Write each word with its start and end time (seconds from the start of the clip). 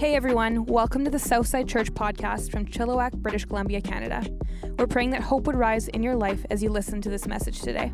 Hey 0.00 0.14
everyone, 0.14 0.64
welcome 0.64 1.04
to 1.04 1.10
the 1.10 1.18
Southside 1.18 1.68
Church 1.68 1.92
podcast 1.92 2.50
from 2.50 2.64
Chilliwack, 2.64 3.12
British 3.16 3.44
Columbia, 3.44 3.82
Canada. 3.82 4.24
We're 4.78 4.86
praying 4.86 5.10
that 5.10 5.20
hope 5.20 5.46
would 5.46 5.56
rise 5.56 5.88
in 5.88 6.02
your 6.02 6.16
life 6.16 6.42
as 6.48 6.62
you 6.62 6.70
listen 6.70 7.02
to 7.02 7.10
this 7.10 7.26
message 7.26 7.60
today. 7.60 7.92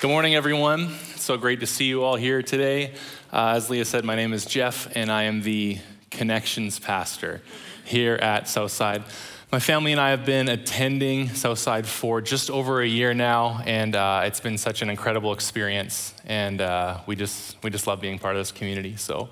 Good 0.00 0.08
morning, 0.08 0.36
everyone. 0.36 0.82
It's 1.14 1.24
so 1.24 1.36
great 1.36 1.58
to 1.58 1.66
see 1.66 1.86
you 1.86 2.04
all 2.04 2.14
here 2.14 2.44
today. 2.44 2.94
Uh, 3.32 3.54
as 3.56 3.68
Leah 3.68 3.84
said, 3.84 4.04
my 4.04 4.14
name 4.14 4.32
is 4.32 4.46
Jeff, 4.46 4.88
and 4.94 5.10
I 5.10 5.24
am 5.24 5.42
the 5.42 5.78
Connections 6.12 6.78
Pastor 6.78 7.42
here 7.84 8.14
at 8.14 8.46
Southside. 8.46 9.02
My 9.52 9.58
family 9.58 9.90
and 9.90 10.00
I 10.00 10.10
have 10.10 10.24
been 10.24 10.48
attending 10.48 11.28
Southside 11.30 11.84
for 11.84 12.20
just 12.20 12.50
over 12.50 12.82
a 12.82 12.86
year 12.86 13.12
now, 13.12 13.60
and 13.66 13.96
uh, 13.96 14.22
it's 14.24 14.38
been 14.38 14.56
such 14.56 14.80
an 14.80 14.88
incredible 14.88 15.32
experience. 15.32 16.14
And 16.24 16.60
uh, 16.60 17.00
we 17.06 17.16
just 17.16 17.60
we 17.64 17.68
just 17.70 17.88
love 17.88 18.00
being 18.00 18.20
part 18.20 18.36
of 18.36 18.40
this 18.40 18.52
community. 18.52 18.94
So, 18.94 19.28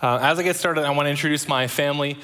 uh, 0.00 0.20
as 0.22 0.38
I 0.38 0.44
get 0.44 0.54
started, 0.54 0.84
I 0.84 0.90
want 0.90 1.06
to 1.06 1.10
introduce 1.10 1.48
my 1.48 1.66
family 1.66 2.16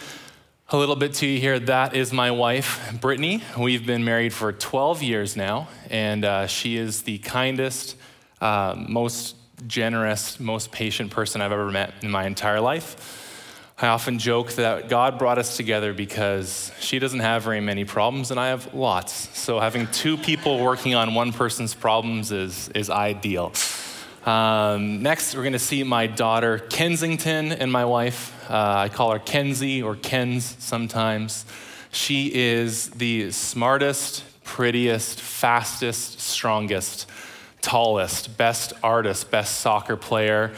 a 0.68 0.76
little 0.76 0.94
bit 0.94 1.14
to 1.14 1.26
you 1.26 1.40
here. 1.40 1.58
That 1.58 1.96
is 1.96 2.12
my 2.12 2.30
wife, 2.30 2.96
Brittany. 3.00 3.42
We've 3.58 3.84
been 3.84 4.04
married 4.04 4.32
for 4.32 4.52
12 4.52 5.02
years 5.02 5.36
now, 5.36 5.66
and 5.90 6.24
uh, 6.24 6.46
she 6.46 6.76
is 6.76 7.02
the 7.02 7.18
kindest, 7.18 7.96
uh, 8.40 8.76
most 8.78 9.34
generous, 9.66 10.38
most 10.38 10.70
patient 10.70 11.10
person 11.10 11.40
I've 11.40 11.50
ever 11.50 11.72
met 11.72 11.92
in 12.02 12.10
my 12.12 12.24
entire 12.24 12.60
life. 12.60 13.21
I 13.82 13.88
often 13.88 14.20
joke 14.20 14.52
that 14.52 14.88
God 14.88 15.18
brought 15.18 15.38
us 15.38 15.56
together 15.56 15.92
because 15.92 16.70
she 16.78 17.00
doesn't 17.00 17.18
have 17.18 17.42
very 17.42 17.60
many 17.60 17.84
problems 17.84 18.30
and 18.30 18.38
I 18.38 18.50
have 18.50 18.72
lots. 18.72 19.36
So 19.36 19.58
having 19.58 19.88
two 19.88 20.16
people 20.16 20.62
working 20.62 20.94
on 20.94 21.14
one 21.14 21.32
person's 21.32 21.74
problems 21.74 22.30
is, 22.30 22.68
is 22.76 22.90
ideal. 22.90 23.52
Um, 24.24 25.02
next, 25.02 25.34
we're 25.34 25.42
going 25.42 25.54
to 25.54 25.58
see 25.58 25.82
my 25.82 26.06
daughter 26.06 26.60
Kensington 26.60 27.50
and 27.50 27.72
my 27.72 27.84
wife. 27.84 28.48
Uh, 28.48 28.84
I 28.84 28.88
call 28.88 29.10
her 29.10 29.18
Kenzie 29.18 29.82
or 29.82 29.96
Kens 29.96 30.54
sometimes. 30.60 31.44
She 31.90 32.32
is 32.32 32.88
the 32.90 33.32
smartest, 33.32 34.22
prettiest, 34.44 35.20
fastest, 35.20 36.20
strongest, 36.20 37.10
tallest, 37.62 38.36
best 38.36 38.74
artist, 38.84 39.32
best 39.32 39.58
soccer 39.58 39.96
player 39.96 40.52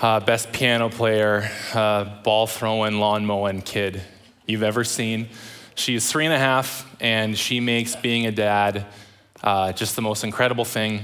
uh, 0.00 0.20
best 0.20 0.52
piano 0.52 0.88
player, 0.88 1.50
uh, 1.74 2.04
ball 2.22 2.46
throwing, 2.46 2.98
lawn 2.98 3.24
mowing 3.24 3.62
kid 3.62 4.02
you've 4.46 4.62
ever 4.62 4.84
seen. 4.84 5.28
She 5.74 5.94
is 5.94 6.10
three 6.10 6.24
and 6.24 6.34
a 6.34 6.38
half, 6.38 6.86
and 7.00 7.36
she 7.36 7.60
makes 7.60 7.96
being 7.96 8.26
a 8.26 8.32
dad 8.32 8.86
uh, 9.42 9.72
just 9.72 9.96
the 9.96 10.02
most 10.02 10.24
incredible 10.24 10.64
thing. 10.64 11.02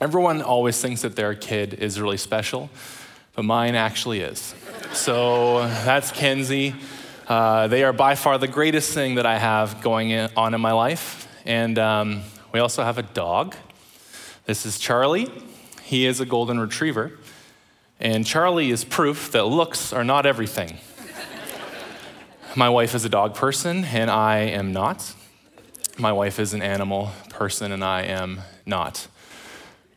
Everyone 0.00 0.42
always 0.42 0.80
thinks 0.80 1.02
that 1.02 1.16
their 1.16 1.34
kid 1.34 1.74
is 1.74 2.00
really 2.00 2.16
special, 2.16 2.70
but 3.34 3.44
mine 3.44 3.74
actually 3.74 4.20
is. 4.20 4.54
So 4.92 5.60
that's 5.60 6.10
Kenzie. 6.12 6.74
Uh, 7.28 7.68
they 7.68 7.84
are 7.84 7.92
by 7.92 8.14
far 8.16 8.38
the 8.38 8.48
greatest 8.48 8.92
thing 8.92 9.16
that 9.16 9.26
I 9.26 9.38
have 9.38 9.82
going 9.82 10.12
on 10.12 10.54
in 10.54 10.60
my 10.60 10.72
life. 10.72 11.28
And 11.44 11.78
um, 11.78 12.22
we 12.52 12.60
also 12.60 12.82
have 12.82 12.98
a 12.98 13.02
dog. 13.02 13.54
This 14.46 14.66
is 14.66 14.78
Charlie. 14.78 15.28
He 15.82 16.06
is 16.06 16.20
a 16.20 16.26
golden 16.26 16.58
retriever. 16.58 17.12
And 18.02 18.24
Charlie 18.24 18.70
is 18.70 18.82
proof 18.82 19.30
that 19.32 19.44
looks 19.44 19.92
are 19.92 20.04
not 20.04 20.24
everything. 20.24 20.78
My 22.56 22.70
wife 22.70 22.94
is 22.94 23.04
a 23.04 23.10
dog 23.10 23.34
person, 23.34 23.84
and 23.84 24.10
I 24.10 24.38
am 24.38 24.72
not. 24.72 25.14
My 25.98 26.10
wife 26.10 26.38
is 26.38 26.54
an 26.54 26.62
animal 26.62 27.10
person, 27.28 27.72
and 27.72 27.84
I 27.84 28.04
am 28.04 28.40
not. 28.64 29.06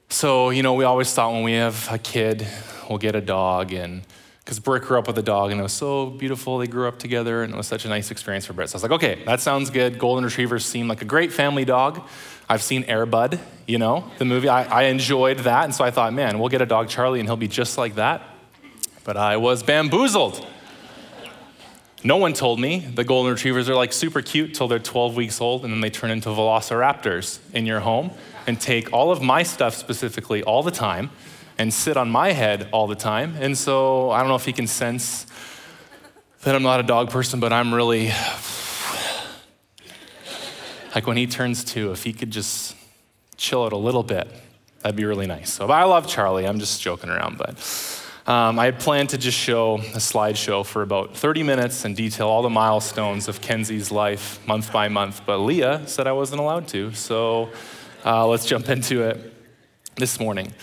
So, 0.10 0.50
you 0.50 0.64
know, 0.64 0.74
we 0.74 0.84
always 0.84 1.14
thought 1.14 1.32
when 1.32 1.44
we 1.44 1.54
have 1.54 1.88
a 1.90 1.98
kid, 1.98 2.46
we'll 2.90 3.00
get 3.00 3.16
a 3.16 3.22
dog. 3.22 3.72
And 3.72 4.02
because 4.44 4.60
Britt 4.60 4.84
grew 4.84 5.00
up 5.00 5.08
with 5.08 5.18
a 5.18 5.24
dog, 5.24 5.52
and 5.52 5.60
it 5.60 5.64
was 5.64 5.74
so 5.74 6.08
beautiful. 6.08 6.58
They 6.58 6.68
grew 6.68 6.88
up 6.88 7.00
together, 7.00 7.44
and 7.44 7.54
it 7.54 7.58
was 7.58 7.68
such 7.68 7.86
a 7.86 7.88
nice 7.88 8.12
experience 8.12 8.46
for 8.46 8.54
Britt. 8.54 8.70
So 8.70 8.76
I 8.76 8.78
was 8.78 8.84
like, 8.84 8.92
okay, 8.92 9.24
that 9.26 9.40
sounds 9.40 9.70
good. 9.70 9.98
Golden 9.98 10.26
Retrievers 10.26 10.66
seem 10.66 10.88
like 10.88 11.02
a 11.02 11.06
great 11.06 11.32
family 11.32 11.64
dog. 11.64 12.02
I've 12.50 12.62
seen 12.62 12.84
Air 12.86 13.06
Bud, 13.06 13.40
you 13.68 13.78
know, 13.78 14.12
the 14.18 14.26
movie. 14.26 14.50
I, 14.50 14.64
I 14.64 14.84
enjoyed 14.84 15.40
that. 15.40 15.64
And 15.64 15.74
so 15.74 15.84
I 15.84 15.92
thought, 15.92 16.14
man, 16.14 16.40
we'll 16.40 16.50
get 16.50 16.62
a 16.62 16.66
dog 16.66 16.90
Charlie 16.90 17.20
and 17.20 17.28
he'll 17.28 17.38
be 17.38 17.48
just 17.48 17.78
like 17.78 17.96
that. 17.96 18.22
But 19.04 19.18
I 19.18 19.38
was 19.38 19.64
bamboozled. 19.64 20.46
No 22.04 22.18
one 22.18 22.34
told 22.34 22.60
me 22.60 22.80
the 22.80 23.06
golden 23.06 23.32
retrievers 23.32 23.70
are 23.70 23.76
like 23.76 23.94
super 23.94 24.22
cute 24.22 24.54
till 24.54 24.68
they're 24.68 24.78
12 24.78 25.16
weeks 25.16 25.40
old 25.40 25.64
and 25.64 25.74
then 25.74 25.80
they 25.80 25.90
turn 25.90 26.12
into 26.12 26.30
velociraptors 26.30 27.40
in 27.54 27.66
your 27.66 27.80
home 27.80 28.12
and 28.46 28.60
take 28.60 28.92
all 28.92 29.10
of 29.10 29.22
my 29.22 29.42
stuff 29.44 29.74
specifically 29.74 30.44
all 30.44 30.64
the 30.64 30.72
time 30.72 31.10
and 31.58 31.74
sit 31.74 31.98
on 31.98 32.10
my 32.10 32.32
head 32.32 32.70
all 32.72 32.88
the 32.88 32.96
time. 32.96 33.36
And 33.40 33.58
so 33.58 34.12
I 34.12 34.20
don't 34.20 34.30
know 34.30 34.36
if 34.36 34.46
he 34.46 34.54
can 34.54 34.68
sense 34.68 35.26
that 36.44 36.56
I'm 36.56 36.64
not 36.64 36.80
a 36.80 36.84
dog 36.84 37.10
person, 37.10 37.40
but 37.40 37.54
I'm 37.54 37.74
really 37.74 38.12
like 40.96 41.08
when 41.08 41.18
he 41.18 41.26
turns 41.26 41.64
two, 41.64 41.92
if 41.92 42.04
he 42.04 42.14
could 42.14 42.32
just 42.32 42.76
chill 43.38 43.64
out 43.64 43.74
a 43.74 43.78
little 43.78 44.04
bit, 44.04 44.28
that'd 44.82 44.96
be 44.96 45.06
really 45.06 45.28
nice. 45.28 45.52
So 45.52 45.68
I 45.68 45.84
love 45.84 46.08
Charlie. 46.08 46.46
I'm 46.46 46.60
just 46.60 46.82
joking 46.82 47.10
around, 47.10 47.38
but 47.38 47.58
um, 48.26 48.58
I 48.60 48.66
had 48.66 48.80
planned 48.80 49.10
to 49.10 49.18
just 49.18 49.38
show 49.38 49.76
a 49.76 50.00
slideshow 50.00 50.66
for 50.66 50.82
about 50.82 51.18
30 51.18 51.44
minutes 51.44 51.84
and 51.84 51.96
detail 51.96 52.28
all 52.28 52.42
the 52.42 52.50
milestones 52.50 53.28
of 53.28 53.42
Kenzie's 53.42 53.92
life 53.92 54.46
month 54.48 54.72
by 54.72 54.88
month, 54.88 55.22
but 55.26 55.40
Leah 55.40 55.82
said 55.88 56.08
I 56.08 56.14
wasn't 56.14 56.40
allowed 56.40 56.68
to. 56.70 56.94
So 56.94 57.50
uh, 58.06 58.26
let's 58.28 58.46
jump 58.46 58.70
into 58.70 59.02
it 59.02 59.34
this 59.96 60.20
morning. 60.20 60.54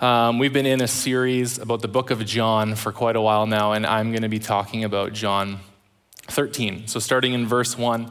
Um, 0.00 0.38
we've 0.38 0.52
been 0.52 0.64
in 0.64 0.80
a 0.80 0.88
series 0.88 1.58
about 1.58 1.82
the 1.82 1.88
book 1.88 2.10
of 2.10 2.24
John 2.24 2.74
for 2.74 2.90
quite 2.90 3.16
a 3.16 3.20
while 3.20 3.46
now, 3.46 3.72
and 3.72 3.84
I'm 3.84 4.12
going 4.12 4.22
to 4.22 4.30
be 4.30 4.38
talking 4.38 4.82
about 4.82 5.12
John 5.12 5.60
13. 6.22 6.86
So 6.86 6.98
starting 6.98 7.34
in 7.34 7.46
verse 7.46 7.76
1. 7.76 8.10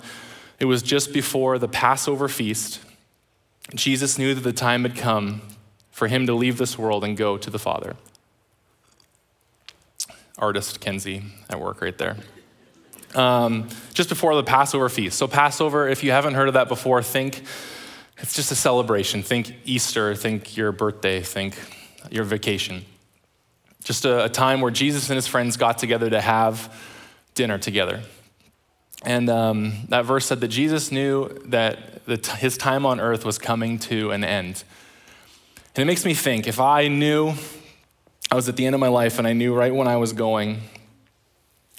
It 0.59 0.65
was 0.65 0.83
just 0.83 1.13
before 1.13 1.57
the 1.57 1.67
Passover 1.67 2.27
feast. 2.27 2.79
Jesus 3.73 4.19
knew 4.19 4.35
that 4.35 4.41
the 4.41 4.53
time 4.53 4.83
had 4.83 4.95
come 4.95 5.41
for 5.89 6.07
him 6.07 6.27
to 6.27 6.33
leave 6.35 6.59
this 6.59 6.77
world 6.77 7.03
and 7.03 7.17
go 7.17 7.39
to 7.39 7.49
the 7.49 7.57
Father. 7.57 7.95
Artist 10.37 10.79
Kenzie 10.79 11.23
at 11.49 11.59
work 11.59 11.81
right 11.81 11.97
there. 11.97 12.17
Um, 13.15 13.67
just 13.95 14.09
before 14.09 14.35
the 14.35 14.43
Passover 14.43 14.89
feast. 14.89 15.17
So, 15.17 15.27
Passover, 15.27 15.87
if 15.87 16.03
you 16.03 16.11
haven't 16.11 16.35
heard 16.35 16.49
of 16.49 16.53
that 16.53 16.67
before, 16.67 17.01
think 17.01 17.41
it's 18.19 18.35
just 18.35 18.51
a 18.51 18.55
celebration. 18.55 19.23
Think 19.23 19.55
Easter, 19.65 20.13
think 20.13 20.55
your 20.55 20.71
birthday, 20.71 21.21
think 21.21 21.57
your 22.09 22.23
vacation. 22.23 22.85
Just 23.83 24.05
a, 24.05 24.25
a 24.25 24.29
time 24.29 24.61
where 24.61 24.71
Jesus 24.71 25.09
and 25.09 25.15
his 25.15 25.27
friends 25.27 25.57
got 25.57 25.77
together 25.77 26.09
to 26.09 26.21
have 26.21 26.73
dinner 27.33 27.57
together. 27.57 28.01
And 29.03 29.29
um, 29.29 29.73
that 29.89 30.03
verse 30.03 30.25
said 30.25 30.41
that 30.41 30.49
Jesus 30.49 30.91
knew 30.91 31.29
that 31.45 32.05
the, 32.05 32.17
his 32.37 32.57
time 32.57 32.85
on 32.85 32.99
earth 32.99 33.23
was 33.23 33.37
coming 33.37 33.79
to 33.79 34.11
an 34.11 34.23
end. 34.23 34.63
And 35.75 35.83
it 35.83 35.85
makes 35.85 36.03
me 36.03 36.13
think 36.13 36.47
if 36.47 36.59
I 36.59 36.87
knew 36.87 37.33
I 38.31 38.35
was 38.35 38.49
at 38.49 38.57
the 38.57 38.65
end 38.65 38.75
of 38.75 38.81
my 38.81 38.89
life 38.89 39.17
and 39.17 39.27
I 39.27 39.33
knew 39.33 39.53
right 39.53 39.73
when 39.73 39.87
I 39.87 39.95
was 39.95 40.11
going, 40.13 40.61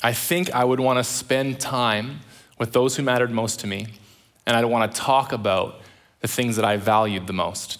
I 0.03 0.12
think 0.14 0.50
I 0.53 0.64
would 0.64 0.80
want 0.80 0.98
to 0.98 1.04
spend 1.04 1.60
time 1.60 2.20
with 2.59 2.72
those 2.72 2.97
who 2.97 3.03
mattered 3.03 3.30
most 3.30 3.60
to 3.60 3.66
me. 3.66 3.88
And 4.47 4.56
I'd 4.56 4.64
want 4.64 4.91
to 4.91 5.00
talk 5.00 5.32
about 5.32 5.80
the 6.20 6.28
things 6.28 6.56
that 6.56 6.64
I 6.64 6.76
valued 6.76 7.26
the 7.26 7.32
most. 7.32 7.78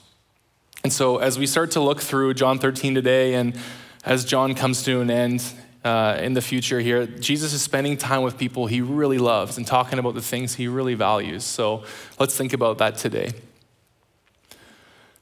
And 0.83 0.93
so, 0.93 1.19
as 1.19 1.39
we 1.39 1.47
start 1.47 1.73
to 1.73 1.81
look 1.81 2.01
through 2.01 2.35
John 2.35 2.59
13 2.59 2.95
today, 2.95 3.35
and 3.35 3.59
as 4.05 4.25
John 4.25 4.55
comes 4.55 4.83
to 4.85 5.01
an 5.01 5.11
end, 5.11 5.45
uh, 5.85 6.19
in 6.21 6.35
the 6.35 6.43
future 6.43 6.81
here, 6.81 7.07
Jesus 7.07 7.53
is 7.53 7.63
spending 7.63 7.97
time 7.97 8.23
with 8.23 8.37
people 8.37 8.67
he 8.67 8.81
really 8.81 9.19
loves 9.19 9.57
and 9.57 9.67
talking 9.67 9.99
about 9.99 10.15
the 10.15 10.23
things 10.23 10.55
he 10.55 10.69
really 10.69 10.95
values. 10.95 11.45
So 11.45 11.85
let's 12.19 12.37
think 12.37 12.53
about 12.53 12.79
that 12.79 12.97
today. 12.97 13.33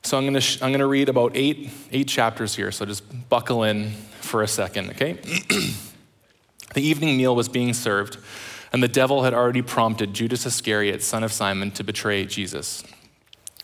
So 0.02 0.16
I'm 0.16 0.24
going 0.24 0.40
sh- 0.40 0.58
to 0.58 0.86
read 0.86 1.08
about 1.08 1.32
eight 1.34 1.70
eight 1.92 2.08
chapters 2.08 2.54
here. 2.54 2.72
So 2.72 2.84
just 2.84 3.28
buckle 3.28 3.62
in 3.62 3.92
for 4.20 4.42
a 4.42 4.48
second, 4.48 4.90
okay? 4.90 5.12
the 6.74 6.82
evening 6.82 7.16
meal 7.16 7.36
was 7.36 7.48
being 7.48 7.72
served, 7.72 8.18
and 8.72 8.82
the 8.82 8.88
devil 8.88 9.22
had 9.22 9.34
already 9.34 9.62
prompted 9.62 10.14
Judas 10.14 10.44
Iscariot, 10.46 11.02
son 11.02 11.22
of 11.22 11.32
Simon, 11.32 11.70
to 11.72 11.84
betray 11.84 12.24
Jesus. 12.24 12.82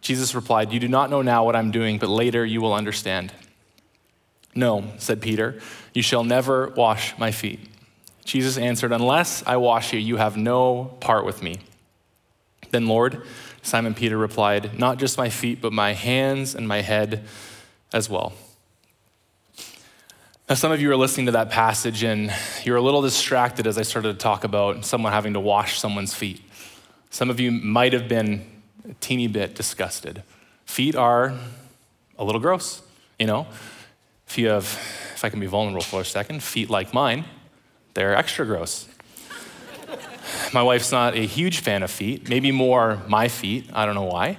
Jesus 0.00 0.34
replied, 0.34 0.72
You 0.72 0.80
do 0.80 0.88
not 0.88 1.10
know 1.10 1.22
now 1.22 1.44
what 1.44 1.56
I'm 1.56 1.70
doing, 1.70 1.98
but 1.98 2.08
later 2.08 2.44
you 2.44 2.60
will 2.60 2.74
understand. 2.74 3.32
No, 4.54 4.84
said 4.98 5.20
Peter, 5.20 5.60
you 5.94 6.02
shall 6.02 6.24
never 6.24 6.68
wash 6.70 7.16
my 7.18 7.30
feet. 7.30 7.60
Jesus 8.24 8.58
answered, 8.58 8.92
Unless 8.92 9.42
I 9.46 9.56
wash 9.56 9.92
you, 9.92 9.98
you 9.98 10.16
have 10.16 10.36
no 10.36 10.96
part 11.00 11.24
with 11.24 11.42
me. 11.42 11.58
Then, 12.70 12.86
Lord, 12.86 13.22
Simon 13.62 13.94
Peter 13.94 14.16
replied, 14.16 14.78
Not 14.78 14.98
just 14.98 15.18
my 15.18 15.30
feet, 15.30 15.60
but 15.60 15.72
my 15.72 15.92
hands 15.92 16.54
and 16.54 16.66
my 16.66 16.82
head 16.82 17.24
as 17.92 18.08
well. 18.10 18.32
Now, 20.48 20.54
some 20.54 20.72
of 20.72 20.80
you 20.80 20.90
are 20.90 20.96
listening 20.96 21.26
to 21.26 21.32
that 21.32 21.50
passage 21.50 22.02
and 22.02 22.32
you're 22.64 22.76
a 22.76 22.82
little 22.82 23.02
distracted 23.02 23.66
as 23.66 23.76
I 23.76 23.82
started 23.82 24.14
to 24.14 24.18
talk 24.18 24.44
about 24.44 24.86
someone 24.86 25.12
having 25.12 25.34
to 25.34 25.40
wash 25.40 25.78
someone's 25.78 26.14
feet. 26.14 26.40
Some 27.10 27.28
of 27.28 27.38
you 27.38 27.50
might 27.50 27.92
have 27.92 28.08
been 28.08 28.57
teeny 29.00 29.26
bit 29.26 29.54
disgusted. 29.54 30.22
Feet 30.66 30.94
are 30.94 31.34
a 32.18 32.24
little 32.24 32.40
gross, 32.40 32.82
you 33.18 33.26
know? 33.26 33.46
If 34.26 34.36
you 34.36 34.48
have, 34.48 34.64
if 35.14 35.24
I 35.24 35.30
can 35.30 35.40
be 35.40 35.46
vulnerable 35.46 35.80
for 35.80 36.02
a 36.02 36.04
second, 36.04 36.42
feet 36.42 36.68
like 36.68 36.92
mine, 36.92 37.24
they're 37.94 38.14
extra 38.14 38.44
gross. 38.44 38.86
my 40.52 40.62
wife's 40.62 40.92
not 40.92 41.14
a 41.14 41.26
huge 41.26 41.60
fan 41.60 41.82
of 41.82 41.90
feet, 41.90 42.28
maybe 42.28 42.52
more 42.52 43.02
my 43.08 43.28
feet, 43.28 43.70
I 43.72 43.86
don't 43.86 43.94
know 43.94 44.02
why. 44.02 44.38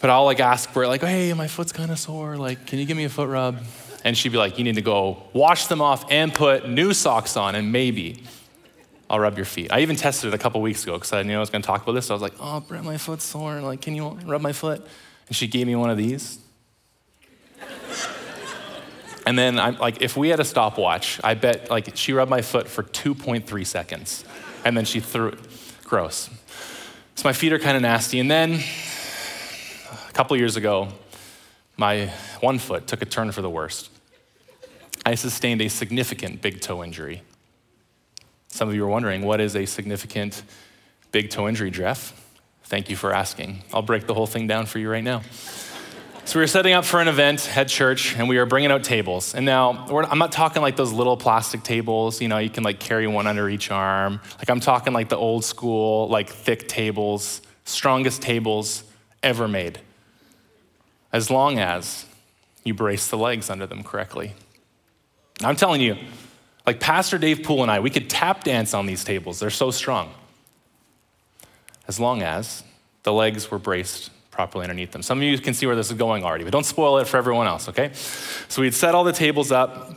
But 0.00 0.10
I'll 0.10 0.24
like 0.24 0.40
ask 0.40 0.70
it, 0.76 0.86
like, 0.86 1.00
hey, 1.00 1.32
my 1.32 1.48
foot's 1.48 1.72
kind 1.72 1.90
of 1.90 1.98
sore, 1.98 2.36
like, 2.36 2.66
can 2.66 2.78
you 2.78 2.84
give 2.84 2.96
me 2.96 3.04
a 3.04 3.08
foot 3.08 3.28
rub? 3.28 3.62
And 4.04 4.16
she'd 4.16 4.30
be 4.30 4.38
like, 4.38 4.58
you 4.58 4.64
need 4.64 4.76
to 4.76 4.82
go 4.82 5.22
wash 5.32 5.66
them 5.66 5.80
off 5.80 6.04
and 6.10 6.32
put 6.32 6.68
new 6.68 6.92
socks 6.92 7.36
on, 7.36 7.54
and 7.54 7.72
maybe 7.72 8.22
I'll 9.10 9.20
rub 9.20 9.36
your 9.36 9.46
feet. 9.46 9.72
I 9.72 9.80
even 9.80 9.96
tested 9.96 10.28
it 10.28 10.34
a 10.34 10.38
couple 10.38 10.60
weeks 10.60 10.82
ago 10.82 10.94
because 10.94 11.12
I 11.12 11.22
knew 11.22 11.36
I 11.36 11.40
was 11.40 11.50
going 11.50 11.62
to 11.62 11.66
talk 11.66 11.82
about 11.82 11.92
this. 11.92 12.06
So 12.06 12.14
I 12.14 12.16
was 12.16 12.22
like, 12.22 12.34
oh, 12.40 12.60
Britt, 12.60 12.84
my 12.84 12.98
foot's 12.98 13.24
sore. 13.24 13.60
Like, 13.60 13.80
can 13.80 13.94
you 13.94 14.10
rub 14.24 14.42
my 14.42 14.52
foot? 14.52 14.86
And 15.28 15.36
she 15.36 15.46
gave 15.46 15.66
me 15.66 15.74
one 15.76 15.88
of 15.90 15.96
these. 15.96 16.38
and 19.26 19.38
then 19.38 19.58
I'm 19.58 19.78
like, 19.78 20.02
if 20.02 20.16
we 20.16 20.28
had 20.28 20.40
a 20.40 20.44
stopwatch, 20.44 21.20
I 21.24 21.34
bet 21.34 21.70
like 21.70 21.96
she 21.96 22.12
rubbed 22.12 22.30
my 22.30 22.42
foot 22.42 22.68
for 22.68 22.82
2.3 22.82 23.66
seconds. 23.66 24.24
And 24.64 24.76
then 24.76 24.84
she 24.84 25.00
threw 25.00 25.28
it. 25.28 25.38
Gross. 25.84 26.28
So 27.14 27.26
my 27.26 27.32
feet 27.32 27.52
are 27.52 27.58
kind 27.58 27.76
of 27.76 27.82
nasty. 27.82 28.20
And 28.20 28.30
then 28.30 28.60
a 30.08 30.12
couple 30.12 30.36
years 30.36 30.56
ago, 30.56 30.88
my 31.78 32.12
one 32.40 32.58
foot 32.58 32.86
took 32.86 33.00
a 33.00 33.06
turn 33.06 33.32
for 33.32 33.40
the 33.40 33.48
worst. 33.48 33.88
I 35.06 35.14
sustained 35.14 35.62
a 35.62 35.68
significant 35.68 36.42
big 36.42 36.60
toe 36.60 36.84
injury. 36.84 37.22
Some 38.48 38.68
of 38.68 38.74
you 38.74 38.84
are 38.84 38.88
wondering, 38.88 39.22
what 39.22 39.40
is 39.40 39.54
a 39.54 39.66
significant 39.66 40.42
big 41.12 41.30
toe 41.30 41.48
injury, 41.48 41.70
Jeff? 41.70 42.12
Thank 42.64 42.90
you 42.90 42.96
for 42.96 43.14
asking. 43.14 43.62
I'll 43.72 43.82
break 43.82 44.06
the 44.06 44.14
whole 44.14 44.26
thing 44.26 44.46
down 44.46 44.66
for 44.66 44.78
you 44.78 44.90
right 44.90 45.04
now. 45.04 45.22
So 46.24 46.38
we 46.38 46.42
were 46.42 46.48
setting 46.48 46.74
up 46.74 46.84
for 46.84 47.00
an 47.00 47.08
event 47.08 47.56
at 47.56 47.68
church, 47.68 48.14
and 48.14 48.28
we 48.28 48.36
were 48.36 48.44
bringing 48.44 48.70
out 48.70 48.84
tables. 48.84 49.34
And 49.34 49.46
now 49.46 49.86
I'm 49.90 50.18
not 50.18 50.30
talking 50.30 50.60
like 50.60 50.76
those 50.76 50.92
little 50.92 51.16
plastic 51.16 51.62
tables. 51.62 52.20
You 52.20 52.28
know, 52.28 52.36
you 52.36 52.50
can 52.50 52.62
like 52.64 52.78
carry 52.78 53.06
one 53.06 53.26
under 53.26 53.48
each 53.48 53.70
arm. 53.70 54.20
Like 54.36 54.50
I'm 54.50 54.60
talking 54.60 54.92
like 54.92 55.08
the 55.08 55.16
old 55.16 55.42
school, 55.42 56.06
like 56.08 56.28
thick 56.28 56.68
tables, 56.68 57.40
strongest 57.64 58.20
tables 58.20 58.84
ever 59.22 59.48
made. 59.48 59.80
As 61.14 61.30
long 61.30 61.58
as 61.58 62.04
you 62.62 62.74
brace 62.74 63.08
the 63.08 63.16
legs 63.16 63.48
under 63.48 63.66
them 63.66 63.82
correctly. 63.82 64.34
I'm 65.42 65.56
telling 65.56 65.80
you, 65.80 65.96
like 66.68 66.80
Pastor 66.80 67.16
Dave 67.16 67.44
Poole 67.44 67.62
and 67.62 67.70
I, 67.70 67.80
we 67.80 67.88
could 67.88 68.10
tap 68.10 68.44
dance 68.44 68.74
on 68.74 68.84
these 68.84 69.02
tables. 69.02 69.38
They're 69.38 69.48
so 69.48 69.70
strong. 69.70 70.12
As 71.86 71.98
long 71.98 72.20
as 72.20 72.62
the 73.04 73.12
legs 73.14 73.50
were 73.50 73.58
braced 73.58 74.10
properly 74.30 74.64
underneath 74.64 74.92
them. 74.92 75.00
Some 75.00 75.16
of 75.16 75.24
you 75.24 75.38
can 75.38 75.54
see 75.54 75.64
where 75.64 75.74
this 75.74 75.90
is 75.90 75.96
going 75.96 76.24
already, 76.24 76.44
but 76.44 76.50
don't 76.50 76.66
spoil 76.66 76.98
it 76.98 77.08
for 77.08 77.16
everyone 77.16 77.46
else, 77.46 77.70
okay? 77.70 77.92
So 78.48 78.60
we'd 78.60 78.74
set 78.74 78.94
all 78.94 79.02
the 79.02 79.14
tables 79.14 79.50
up. 79.50 79.94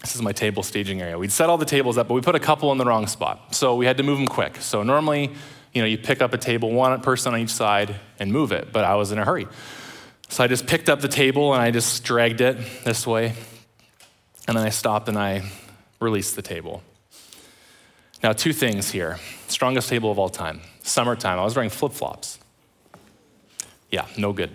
This 0.00 0.16
is 0.16 0.22
my 0.22 0.32
table 0.32 0.62
staging 0.62 1.02
area. 1.02 1.18
We'd 1.18 1.30
set 1.30 1.50
all 1.50 1.58
the 1.58 1.66
tables 1.66 1.98
up, 1.98 2.08
but 2.08 2.14
we 2.14 2.22
put 2.22 2.34
a 2.34 2.40
couple 2.40 2.72
in 2.72 2.78
the 2.78 2.86
wrong 2.86 3.06
spot. 3.06 3.54
So 3.54 3.76
we 3.76 3.84
had 3.84 3.98
to 3.98 4.02
move 4.02 4.16
them 4.16 4.28
quick. 4.28 4.62
So 4.62 4.82
normally, 4.82 5.30
you 5.74 5.82
know, 5.82 5.86
you 5.86 5.98
pick 5.98 6.22
up 6.22 6.32
a 6.32 6.38
table, 6.38 6.72
one 6.72 6.98
person 7.02 7.34
on 7.34 7.40
each 7.40 7.50
side, 7.50 7.96
and 8.18 8.32
move 8.32 8.50
it, 8.50 8.72
but 8.72 8.86
I 8.86 8.94
was 8.94 9.12
in 9.12 9.18
a 9.18 9.26
hurry. 9.26 9.46
So 10.30 10.42
I 10.42 10.46
just 10.46 10.66
picked 10.66 10.88
up 10.88 11.02
the 11.02 11.08
table 11.08 11.52
and 11.52 11.60
I 11.60 11.70
just 11.70 12.02
dragged 12.02 12.40
it 12.40 12.56
this 12.84 13.06
way. 13.06 13.34
And 14.46 14.56
then 14.56 14.64
I 14.64 14.70
stopped 14.70 15.08
and 15.08 15.18
I 15.18 15.42
released 16.00 16.36
the 16.36 16.42
table. 16.42 16.82
Now, 18.22 18.32
two 18.32 18.52
things 18.52 18.90
here. 18.90 19.18
Strongest 19.46 19.88
table 19.88 20.10
of 20.10 20.18
all 20.18 20.28
time. 20.28 20.60
Summertime, 20.82 21.38
I 21.38 21.44
was 21.44 21.54
wearing 21.54 21.70
flip 21.70 21.92
flops. 21.92 22.38
Yeah, 23.90 24.06
no 24.16 24.32
good. 24.32 24.50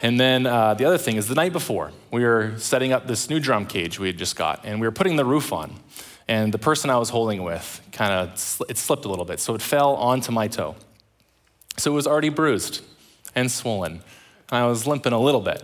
And 0.00 0.20
then 0.20 0.46
uh, 0.46 0.74
the 0.74 0.84
other 0.84 0.98
thing 0.98 1.16
is 1.16 1.28
the 1.28 1.34
night 1.34 1.52
before, 1.52 1.92
we 2.10 2.22
were 2.24 2.54
setting 2.58 2.92
up 2.92 3.06
this 3.06 3.30
new 3.30 3.40
drum 3.40 3.66
cage 3.66 3.98
we 3.98 4.08
had 4.08 4.18
just 4.18 4.36
got, 4.36 4.64
and 4.64 4.80
we 4.80 4.86
were 4.86 4.92
putting 4.92 5.16
the 5.16 5.24
roof 5.24 5.52
on. 5.52 5.80
And 6.28 6.52
the 6.52 6.58
person 6.58 6.90
I 6.90 6.98
was 6.98 7.10
holding 7.10 7.44
with 7.44 7.80
kind 7.92 8.12
of, 8.12 8.38
sl- 8.38 8.64
it 8.68 8.76
slipped 8.76 9.04
a 9.04 9.08
little 9.08 9.24
bit, 9.24 9.40
so 9.40 9.54
it 9.54 9.62
fell 9.62 9.94
onto 9.94 10.32
my 10.32 10.48
toe. 10.48 10.74
So 11.76 11.92
it 11.92 11.94
was 11.94 12.06
already 12.06 12.30
bruised 12.30 12.82
and 13.34 13.50
swollen. 13.50 14.02
And 14.50 14.58
I 14.58 14.66
was 14.66 14.86
limping 14.86 15.12
a 15.12 15.20
little 15.20 15.40
bit. 15.40 15.62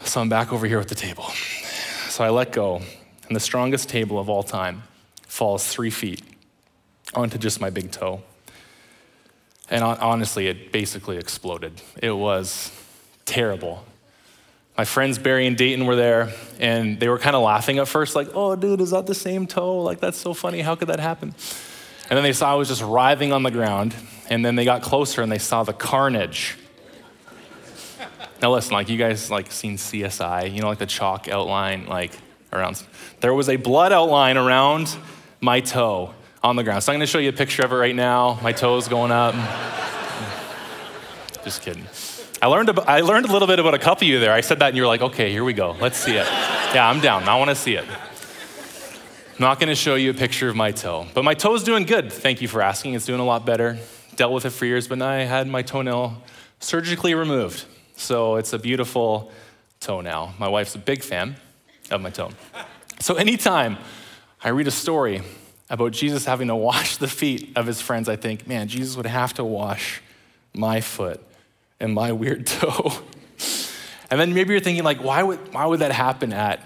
So 0.00 0.20
I'm 0.20 0.28
back 0.28 0.52
over 0.52 0.66
here 0.66 0.78
with 0.78 0.88
the 0.88 0.94
table. 0.94 1.24
So 2.08 2.24
I 2.24 2.30
let 2.30 2.52
go, 2.52 2.82
and 3.28 3.36
the 3.36 3.40
strongest 3.40 3.88
table 3.88 4.18
of 4.18 4.28
all 4.28 4.42
time 4.42 4.82
falls 5.26 5.66
three 5.66 5.90
feet 5.90 6.22
onto 7.14 7.38
just 7.38 7.60
my 7.60 7.70
big 7.70 7.90
toe. 7.90 8.22
And 9.70 9.84
honestly, 9.84 10.46
it 10.46 10.72
basically 10.72 11.18
exploded. 11.18 11.80
It 12.02 12.12
was 12.12 12.72
terrible. 13.26 13.84
My 14.76 14.84
friends 14.84 15.18
Barry 15.18 15.46
and 15.46 15.56
Dayton 15.56 15.84
were 15.84 15.96
there, 15.96 16.32
and 16.58 16.98
they 16.98 17.08
were 17.08 17.18
kind 17.18 17.36
of 17.36 17.42
laughing 17.42 17.78
at 17.78 17.86
first, 17.86 18.16
like, 18.16 18.28
oh, 18.34 18.56
dude, 18.56 18.80
is 18.80 18.92
that 18.92 19.06
the 19.06 19.14
same 19.14 19.46
toe? 19.46 19.82
Like, 19.82 20.00
that's 20.00 20.16
so 20.16 20.32
funny. 20.32 20.60
How 20.60 20.74
could 20.74 20.88
that 20.88 21.00
happen? 21.00 21.34
And 22.08 22.16
then 22.16 22.22
they 22.22 22.32
saw 22.32 22.52
I 22.52 22.54
was 22.54 22.68
just 22.68 22.82
writhing 22.82 23.32
on 23.32 23.42
the 23.42 23.50
ground, 23.50 23.94
and 24.30 24.42
then 24.44 24.56
they 24.56 24.64
got 24.64 24.80
closer 24.82 25.20
and 25.20 25.30
they 25.30 25.38
saw 25.38 25.64
the 25.64 25.74
carnage 25.74 26.56
now 28.40 28.52
listen, 28.52 28.72
like 28.72 28.88
you 28.88 28.96
guys 28.96 29.30
like 29.30 29.50
seen 29.50 29.76
CSI, 29.76 30.52
you 30.52 30.60
know, 30.60 30.68
like 30.68 30.78
the 30.78 30.86
chalk 30.86 31.28
outline, 31.28 31.86
like 31.86 32.12
around. 32.52 32.82
There 33.20 33.34
was 33.34 33.48
a 33.48 33.56
blood 33.56 33.92
outline 33.92 34.36
around 34.36 34.96
my 35.40 35.60
toe 35.60 36.14
on 36.42 36.56
the 36.56 36.64
ground. 36.64 36.82
So 36.82 36.92
I'm 36.92 36.98
going 36.98 37.06
to 37.06 37.10
show 37.10 37.18
you 37.18 37.28
a 37.28 37.32
picture 37.32 37.62
of 37.62 37.72
it 37.72 37.76
right 37.76 37.94
now. 37.94 38.38
My 38.42 38.52
toe's 38.52 38.88
going 38.88 39.12
up. 39.12 39.34
Just 41.44 41.62
kidding. 41.62 41.84
I 42.40 42.46
learned, 42.46 42.68
about, 42.68 42.88
I 42.88 43.00
learned 43.00 43.26
a 43.26 43.32
little 43.32 43.48
bit 43.48 43.58
about 43.58 43.74
a 43.74 43.78
couple 43.78 44.06
of 44.06 44.10
you 44.10 44.20
there. 44.20 44.32
I 44.32 44.42
said 44.42 44.60
that 44.60 44.68
and 44.68 44.76
you 44.76 44.82
were 44.82 44.88
like, 44.88 45.02
okay, 45.02 45.30
here 45.30 45.42
we 45.42 45.52
go. 45.52 45.76
Let's 45.80 45.96
see 45.96 46.12
it. 46.12 46.26
Yeah, 46.74 46.88
I'm 46.88 47.00
down. 47.00 47.24
I 47.24 47.36
want 47.36 47.50
to 47.50 47.56
see 47.56 47.74
it. 47.74 47.84
I'm 47.88 49.40
not 49.40 49.58
going 49.58 49.68
to 49.68 49.74
show 49.74 49.96
you 49.96 50.10
a 50.10 50.14
picture 50.14 50.48
of 50.48 50.56
my 50.56 50.72
toe, 50.72 51.06
but 51.14 51.24
my 51.24 51.34
toe's 51.34 51.62
doing 51.62 51.84
good. 51.84 52.12
Thank 52.12 52.42
you 52.42 52.48
for 52.48 52.62
asking. 52.62 52.94
It's 52.94 53.06
doing 53.06 53.20
a 53.20 53.24
lot 53.24 53.46
better. 53.46 53.78
Dealt 54.16 54.32
with 54.32 54.44
it 54.44 54.50
for 54.50 54.66
years, 54.66 54.88
but 54.88 54.98
now 54.98 55.08
I 55.08 55.18
had 55.18 55.46
my 55.46 55.62
toenail 55.62 56.22
surgically 56.60 57.14
removed. 57.14 57.64
So 57.96 58.36
it's 58.36 58.52
a 58.52 58.58
beautiful 58.58 59.32
toenail. 59.80 60.34
My 60.38 60.48
wife's 60.48 60.74
a 60.74 60.78
big 60.78 61.02
fan 61.02 61.36
of 61.90 62.00
my 62.00 62.10
toe. 62.10 62.30
So 63.00 63.14
anytime 63.14 63.78
I 64.42 64.50
read 64.50 64.66
a 64.66 64.72
story 64.72 65.22
about 65.70 65.92
Jesus 65.92 66.24
having 66.24 66.48
to 66.48 66.56
wash 66.56 66.96
the 66.96 67.08
feet 67.08 67.52
of 67.56 67.66
his 67.66 67.80
friends, 67.80 68.08
I 68.08 68.16
think, 68.16 68.46
man, 68.46 68.68
Jesus 68.68 68.96
would 68.96 69.06
have 69.06 69.34
to 69.34 69.44
wash 69.44 70.02
my 70.54 70.80
foot 70.80 71.22
and 71.80 71.94
my 71.94 72.12
weird 72.12 72.46
toe. 72.46 72.92
and 74.10 74.20
then 74.20 74.34
maybe 74.34 74.52
you're 74.52 74.60
thinking, 74.60 74.84
like, 74.84 75.02
why 75.02 75.22
would, 75.22 75.52
why 75.52 75.66
would 75.66 75.80
that 75.80 75.92
happen 75.92 76.32
at, 76.32 76.60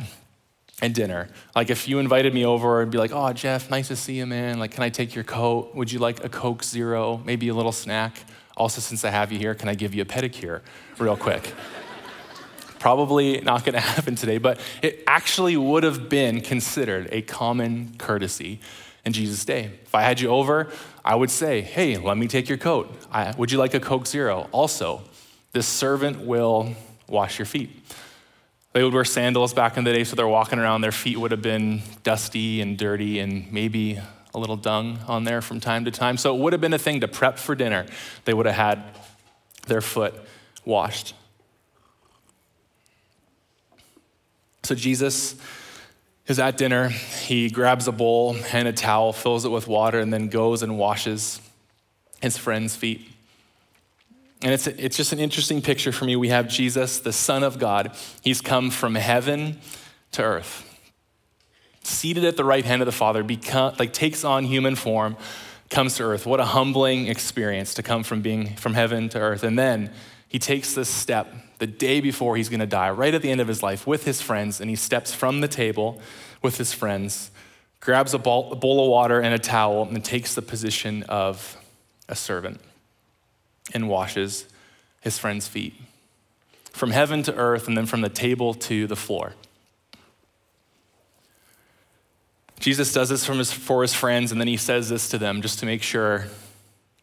at 0.80 0.94
dinner? 0.94 1.28
Like, 1.54 1.70
if 1.70 1.88
you 1.88 1.98
invited 1.98 2.32
me 2.32 2.44
over 2.44 2.80
and 2.82 2.90
be 2.90 2.98
like, 2.98 3.12
oh, 3.12 3.32
Jeff, 3.32 3.70
nice 3.70 3.88
to 3.88 3.96
see 3.96 4.14
you, 4.14 4.26
man. 4.26 4.58
Like, 4.58 4.70
can 4.70 4.82
I 4.82 4.88
take 4.88 5.14
your 5.14 5.24
coat? 5.24 5.74
Would 5.74 5.92
you 5.92 5.98
like 5.98 6.24
a 6.24 6.28
Coke 6.28 6.62
Zero? 6.62 7.20
Maybe 7.24 7.48
a 7.48 7.54
little 7.54 7.72
snack? 7.72 8.24
Also, 8.56 8.80
since 8.80 9.04
I 9.04 9.10
have 9.10 9.32
you 9.32 9.38
here, 9.38 9.54
can 9.54 9.68
I 9.68 9.74
give 9.74 9.94
you 9.94 10.02
a 10.02 10.06
pedicure 10.06 10.60
real 10.98 11.16
quick? 11.16 11.52
Probably 12.82 13.40
not 13.42 13.64
going 13.64 13.74
to 13.80 13.80
happen 13.80 14.16
today, 14.16 14.38
but 14.38 14.58
it 14.82 15.04
actually 15.06 15.56
would 15.56 15.84
have 15.84 16.08
been 16.08 16.40
considered 16.40 17.08
a 17.12 17.22
common 17.22 17.94
courtesy 17.96 18.58
in 19.04 19.12
Jesus' 19.12 19.44
day. 19.44 19.70
If 19.84 19.94
I 19.94 20.02
had 20.02 20.20
you 20.20 20.30
over, 20.30 20.68
I 21.04 21.14
would 21.14 21.30
say, 21.30 21.60
Hey, 21.60 21.96
let 21.96 22.18
me 22.18 22.26
take 22.26 22.48
your 22.48 22.58
coat. 22.58 22.92
I, 23.12 23.34
would 23.38 23.52
you 23.52 23.58
like 23.58 23.74
a 23.74 23.78
Coke 23.78 24.08
Zero? 24.08 24.48
Also, 24.50 25.02
this 25.52 25.68
servant 25.68 26.26
will 26.26 26.74
wash 27.06 27.38
your 27.38 27.46
feet. 27.46 27.70
They 28.72 28.82
would 28.82 28.92
wear 28.92 29.04
sandals 29.04 29.54
back 29.54 29.76
in 29.76 29.84
the 29.84 29.92
day, 29.92 30.02
so 30.02 30.16
they're 30.16 30.26
walking 30.26 30.58
around, 30.58 30.80
their 30.80 30.90
feet 30.90 31.18
would 31.18 31.30
have 31.30 31.42
been 31.42 31.82
dusty 32.02 32.60
and 32.60 32.76
dirty 32.76 33.20
and 33.20 33.52
maybe 33.52 34.00
a 34.34 34.38
little 34.40 34.56
dung 34.56 34.98
on 35.06 35.22
there 35.22 35.40
from 35.40 35.60
time 35.60 35.84
to 35.84 35.92
time. 35.92 36.16
So 36.16 36.34
it 36.34 36.40
would 36.40 36.52
have 36.52 36.60
been 36.60 36.74
a 36.74 36.78
thing 36.78 36.98
to 37.02 37.06
prep 37.06 37.38
for 37.38 37.54
dinner. 37.54 37.86
They 38.24 38.34
would 38.34 38.46
have 38.46 38.56
had 38.56 38.82
their 39.68 39.82
foot 39.82 40.14
washed. 40.64 41.14
So 44.64 44.74
Jesus 44.74 45.34
is 46.26 46.38
at 46.38 46.56
dinner. 46.56 46.88
He 46.88 47.50
grabs 47.50 47.88
a 47.88 47.92
bowl 47.92 48.36
and 48.52 48.68
a 48.68 48.72
towel, 48.72 49.12
fills 49.12 49.44
it 49.44 49.50
with 49.50 49.66
water, 49.66 49.98
and 49.98 50.12
then 50.12 50.28
goes 50.28 50.62
and 50.62 50.78
washes 50.78 51.40
his 52.20 52.38
friend's 52.38 52.76
feet. 52.76 53.08
And 54.42 54.52
it's, 54.52 54.66
it's 54.66 54.96
just 54.96 55.12
an 55.12 55.20
interesting 55.20 55.62
picture 55.62 55.92
for 55.92 56.04
me. 56.04 56.16
We 56.16 56.28
have 56.28 56.48
Jesus, 56.48 56.98
the 56.98 57.12
Son 57.12 57.42
of 57.42 57.58
God. 57.58 57.96
He's 58.22 58.40
come 58.40 58.70
from 58.70 58.94
heaven 58.96 59.58
to 60.12 60.22
earth. 60.22 60.68
Seated 61.84 62.24
at 62.24 62.36
the 62.36 62.44
right 62.44 62.64
hand 62.64 62.82
of 62.82 62.86
the 62.86 62.92
Father, 62.92 63.22
become, 63.22 63.74
like 63.78 63.92
takes 63.92 64.24
on 64.24 64.44
human 64.44 64.76
form, 64.76 65.16
comes 65.70 65.96
to 65.96 66.04
earth. 66.04 66.26
What 66.26 66.38
a 66.38 66.44
humbling 66.44 67.08
experience 67.08 67.74
to 67.74 67.82
come 67.82 68.02
from 68.02 68.20
being 68.20 68.54
from 68.56 68.74
heaven 68.74 69.08
to 69.10 69.18
earth. 69.18 69.42
And 69.42 69.58
then 69.58 69.90
he 70.32 70.38
takes 70.38 70.72
this 70.72 70.88
step 70.88 71.30
the 71.58 71.66
day 71.66 72.00
before 72.00 72.38
he's 72.38 72.48
going 72.48 72.60
to 72.60 72.66
die, 72.66 72.88
right 72.88 73.12
at 73.12 73.20
the 73.20 73.30
end 73.30 73.42
of 73.42 73.48
his 73.48 73.62
life, 73.62 73.86
with 73.86 74.06
his 74.06 74.22
friends, 74.22 74.62
and 74.62 74.70
he 74.70 74.76
steps 74.76 75.12
from 75.12 75.42
the 75.42 75.46
table 75.46 76.00
with 76.40 76.56
his 76.56 76.72
friends, 76.72 77.30
grabs 77.80 78.14
a 78.14 78.18
bowl, 78.18 78.50
of 78.50 78.62
water 78.62 79.20
and 79.20 79.34
a 79.34 79.38
towel, 79.38 79.84
and 79.84 80.02
takes 80.02 80.34
the 80.34 80.40
position 80.40 81.02
of 81.02 81.58
a 82.08 82.16
servant 82.16 82.62
and 83.74 83.90
washes 83.90 84.46
his 85.02 85.18
friend's 85.18 85.46
feet. 85.46 85.74
From 86.72 86.92
heaven 86.92 87.22
to 87.24 87.36
earth, 87.36 87.68
and 87.68 87.76
then 87.76 87.84
from 87.84 88.00
the 88.00 88.08
table 88.08 88.54
to 88.54 88.86
the 88.86 88.96
floor. 88.96 89.34
Jesus 92.58 92.90
does 92.94 93.10
this 93.10 93.26
his, 93.26 93.52
for 93.52 93.82
his 93.82 93.92
friends, 93.92 94.32
and 94.32 94.40
then 94.40 94.48
he 94.48 94.56
says 94.56 94.88
this 94.88 95.10
to 95.10 95.18
them 95.18 95.42
just 95.42 95.58
to 95.58 95.66
make 95.66 95.82
sure 95.82 96.28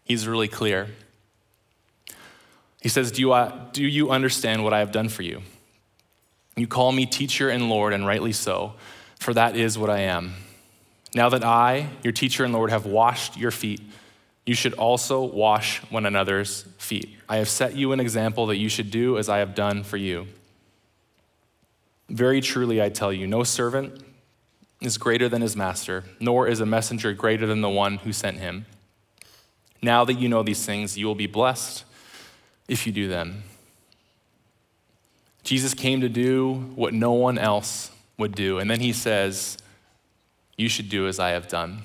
he's 0.04 0.28
really 0.28 0.48
clear. 0.48 0.88
He 2.82 2.90
says, 2.90 3.12
do 3.12 3.22
you, 3.22 3.34
uh, 3.34 3.54
do 3.74 3.84
you 3.84 4.10
understand 4.10 4.64
what 4.64 4.74
I 4.74 4.80
have 4.80 4.92
done 4.92 5.10
for 5.10 5.22
you? 5.22 5.42
You 6.56 6.68
call 6.68 6.92
me 6.92 7.06
teacher 7.06 7.50
and 7.50 7.70
Lord, 7.70 7.94
and 7.94 8.06
rightly 8.06 8.32
so, 8.32 8.74
for 9.20 9.34
that 9.34 9.56
is 9.56 9.78
what 9.78 9.90
I 9.90 10.00
am. 10.02 10.34
Now 11.14 11.30
that 11.30 11.44
I, 11.44 11.90
your 12.04 12.14
teacher 12.14 12.44
and 12.44 12.54
Lord, 12.54 12.70
have 12.70 12.86
washed 12.86 13.38
your 13.38 13.52
feet, 13.52 13.82
you 14.46 14.56
should 14.56 14.74
also 14.74 15.24
wash 15.24 15.80
one 15.92 16.06
another's 16.06 16.64
feet. 16.78 17.18
I 17.28 17.38
have 17.38 17.50
set 17.50 17.76
you 17.76 17.92
an 17.92 18.00
example 18.00 18.48
that 18.48 18.58
you 18.58 18.70
should 18.70 18.92
do 18.92 19.18
as 19.18 19.30
I 19.30 19.40
have 19.40 19.56
done 19.56 19.84
for 19.84 19.98
you. 19.98 20.28
Very 22.10 22.42
truly, 22.42 22.82
I 22.82 22.90
tell 22.90 23.14
you, 23.14 23.28
no 23.28 23.44
servant 23.44 24.04
is 24.82 24.98
greater 24.98 25.30
than 25.30 25.42
his 25.42 25.56
master, 25.56 26.06
nor 26.20 26.48
is 26.48 26.62
a 26.62 26.66
messenger 26.66 27.14
greater 27.14 27.46
than 27.46 27.62
the 27.62 27.70
one 27.70 27.98
who 27.98 28.14
sent 28.14 28.38
him. 28.38 28.66
Now 29.82 30.06
that 30.06 30.14
you 30.14 30.30
know 30.30 30.42
these 30.42 30.66
things, 30.66 30.98
you 30.98 31.06
will 31.06 31.16
be 31.16 31.28
blessed 31.28 31.84
if 32.70 32.86
you 32.86 32.94
do 32.94 33.10
them. 33.10 33.44
Jesus 35.44 35.74
came 35.74 36.00
to 36.02 36.10
do 36.10 36.72
what 36.76 36.94
no 36.94 37.12
one 37.12 37.38
else 37.38 37.92
would 38.18 38.36
do. 38.36 38.60
And 38.60 38.70
then 38.70 38.80
he 38.80 38.94
says, 38.94 39.58
You 40.56 40.70
should 40.70 40.88
do 40.88 41.08
as 41.08 41.20
I 41.20 41.30
have 41.30 41.48
done. 41.48 41.82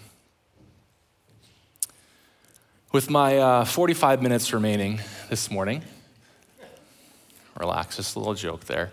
With 2.92 3.10
my 3.10 3.38
uh, 3.38 3.64
45 3.64 4.22
minutes 4.22 4.52
remaining 4.52 5.00
this 5.28 5.50
morning, 5.50 5.82
relax, 7.58 7.96
just 7.96 8.14
a 8.14 8.18
little 8.18 8.34
joke 8.34 8.64
there. 8.66 8.92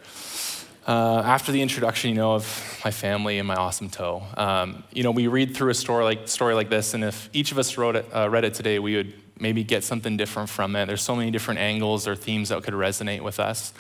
Uh, 0.88 1.22
after 1.24 1.52
the 1.52 1.62
introduction, 1.62 2.10
you 2.10 2.16
know, 2.16 2.34
of 2.34 2.82
my 2.84 2.90
family 2.90 3.38
and 3.38 3.48
my 3.48 3.54
awesome 3.56 3.90
toe, 3.90 4.24
um, 4.38 4.84
you 4.92 5.04
know, 5.04 5.12
we 5.12 5.28
read 5.28 5.56
through 5.56 5.70
a 5.70 5.76
story 5.76 6.04
like, 6.04 6.28
story 6.28 6.56
like 6.56 6.70
this, 6.70 6.96
and 6.96 7.04
if 7.04 7.30
each 7.34 7.52
of 7.52 7.60
us 7.60 7.78
wrote 7.78 7.96
it, 7.96 8.06
uh, 8.16 8.28
read 8.28 8.44
it 8.44 8.56
today, 8.56 8.80
we 8.80 8.96
would 8.96 9.14
maybe 9.42 9.64
get 9.64 9.84
something 9.84 10.16
different 10.16 10.50
from 10.50 10.76
it. 10.76 10.86
There's 10.86 11.02
so 11.02 11.16
many 11.16 11.32
different 11.32 11.60
angles 11.60 12.08
or 12.08 12.16
themes 12.16 12.50
that 12.50 12.64
could 12.64 12.74
resonate 12.74 13.22
with 13.22 13.40
us. 13.40 13.74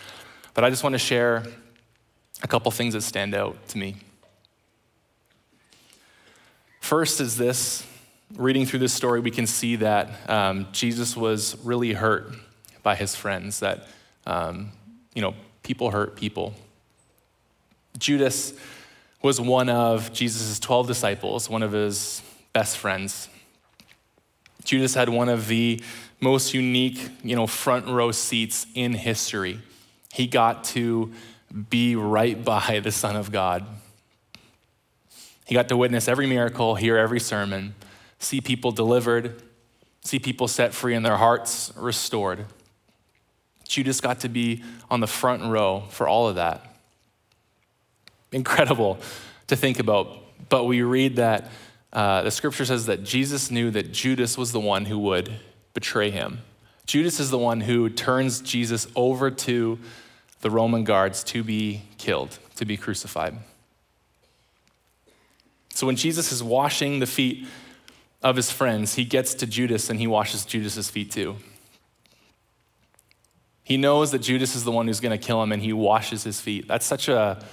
But 0.53 0.63
I 0.63 0.69
just 0.69 0.83
want 0.83 0.93
to 0.93 0.99
share 0.99 1.43
a 2.43 2.47
couple 2.47 2.71
things 2.71 2.93
that 2.95 3.01
stand 3.01 3.35
out 3.35 3.67
to 3.69 3.77
me. 3.77 3.97
First 6.79 7.21
is 7.21 7.37
this 7.37 7.85
reading 8.35 8.65
through 8.65 8.79
this 8.79 8.93
story, 8.93 9.19
we 9.19 9.31
can 9.31 9.47
see 9.47 9.75
that 9.77 10.29
um, 10.29 10.67
Jesus 10.71 11.15
was 11.15 11.57
really 11.63 11.93
hurt 11.93 12.33
by 12.83 12.95
his 12.95 13.15
friends, 13.15 13.59
that, 13.59 13.87
um, 14.25 14.71
you 15.13 15.21
know, 15.21 15.35
people 15.63 15.91
hurt 15.91 16.15
people. 16.15 16.53
Judas 17.97 18.53
was 19.21 19.39
one 19.39 19.69
of 19.69 20.11
Jesus' 20.13 20.59
12 20.59 20.87
disciples, 20.87 21.49
one 21.49 21.61
of 21.61 21.71
his 21.71 22.21
best 22.53 22.77
friends. 22.77 23.29
Judas 24.63 24.93
had 24.93 25.09
one 25.09 25.29
of 25.29 25.47
the 25.47 25.81
most 26.19 26.53
unique, 26.53 27.09
you 27.23 27.35
know, 27.35 27.47
front 27.47 27.87
row 27.87 28.11
seats 28.11 28.67
in 28.75 28.93
history. 28.93 29.59
He 30.13 30.27
got 30.27 30.63
to 30.65 31.11
be 31.69 31.95
right 31.95 32.43
by 32.45 32.79
the 32.79 32.91
Son 32.91 33.15
of 33.15 33.31
God. 33.31 33.65
He 35.45 35.55
got 35.55 35.69
to 35.69 35.77
witness 35.77 36.07
every 36.07 36.27
miracle, 36.27 36.75
hear 36.75 36.97
every 36.97 37.19
sermon, 37.19 37.75
see 38.19 38.39
people 38.39 38.71
delivered, 38.71 39.41
see 40.03 40.19
people 40.19 40.47
set 40.47 40.73
free 40.73 40.95
and 40.95 41.05
their 41.05 41.17
hearts 41.17 41.73
restored. 41.75 42.45
Judas 43.67 43.99
got 43.99 44.19
to 44.21 44.29
be 44.29 44.63
on 44.89 44.99
the 44.99 45.07
front 45.07 45.43
row 45.43 45.83
for 45.89 46.07
all 46.07 46.27
of 46.27 46.35
that 46.35 46.71
incredible 48.31 48.97
to 49.47 49.55
think 49.55 49.79
about. 49.79 50.17
But 50.49 50.65
we 50.65 50.81
read 50.81 51.17
that 51.17 51.51
uh, 51.93 52.21
the 52.21 52.31
scripture 52.31 52.65
says 52.65 52.85
that 52.85 53.03
Jesus 53.03 53.51
knew 53.51 53.69
that 53.71 53.91
Judas 53.91 54.37
was 54.37 54.51
the 54.51 54.59
one 54.59 54.85
who 54.85 54.97
would 54.99 55.31
betray 55.73 56.09
him. 56.09 56.39
Judas 56.85 57.19
is 57.19 57.29
the 57.29 57.37
one 57.37 57.61
who 57.61 57.89
turns 57.89 58.41
Jesus 58.41 58.87
over 58.95 59.29
to 59.31 59.79
the 60.41 60.49
Roman 60.49 60.83
guards 60.83 61.23
to 61.25 61.43
be 61.43 61.83
killed, 61.97 62.37
to 62.55 62.65
be 62.65 62.77
crucified. 62.77 63.37
So 65.73 65.87
when 65.87 65.95
Jesus 65.95 66.31
is 66.31 66.43
washing 66.43 66.99
the 66.99 67.05
feet 67.05 67.47
of 68.21 68.35
his 68.35 68.51
friends, 68.51 68.95
he 68.95 69.05
gets 69.05 69.33
to 69.35 69.45
Judas 69.45 69.89
and 69.89 69.99
he 69.99 70.07
washes 70.07 70.45
Judas's 70.45 70.89
feet 70.89 71.11
too. 71.11 71.37
He 73.63 73.77
knows 73.77 74.11
that 74.11 74.19
Judas 74.19 74.55
is 74.55 74.63
the 74.63 74.71
one 74.71 74.87
who's 74.87 74.99
going 74.99 75.17
to 75.17 75.23
kill 75.23 75.41
him 75.41 75.51
and 75.51 75.61
he 75.61 75.71
washes 75.71 76.23
his 76.23 76.41
feet. 76.41 76.67
That's 76.67 76.85
such 76.85 77.07
a 77.07 77.43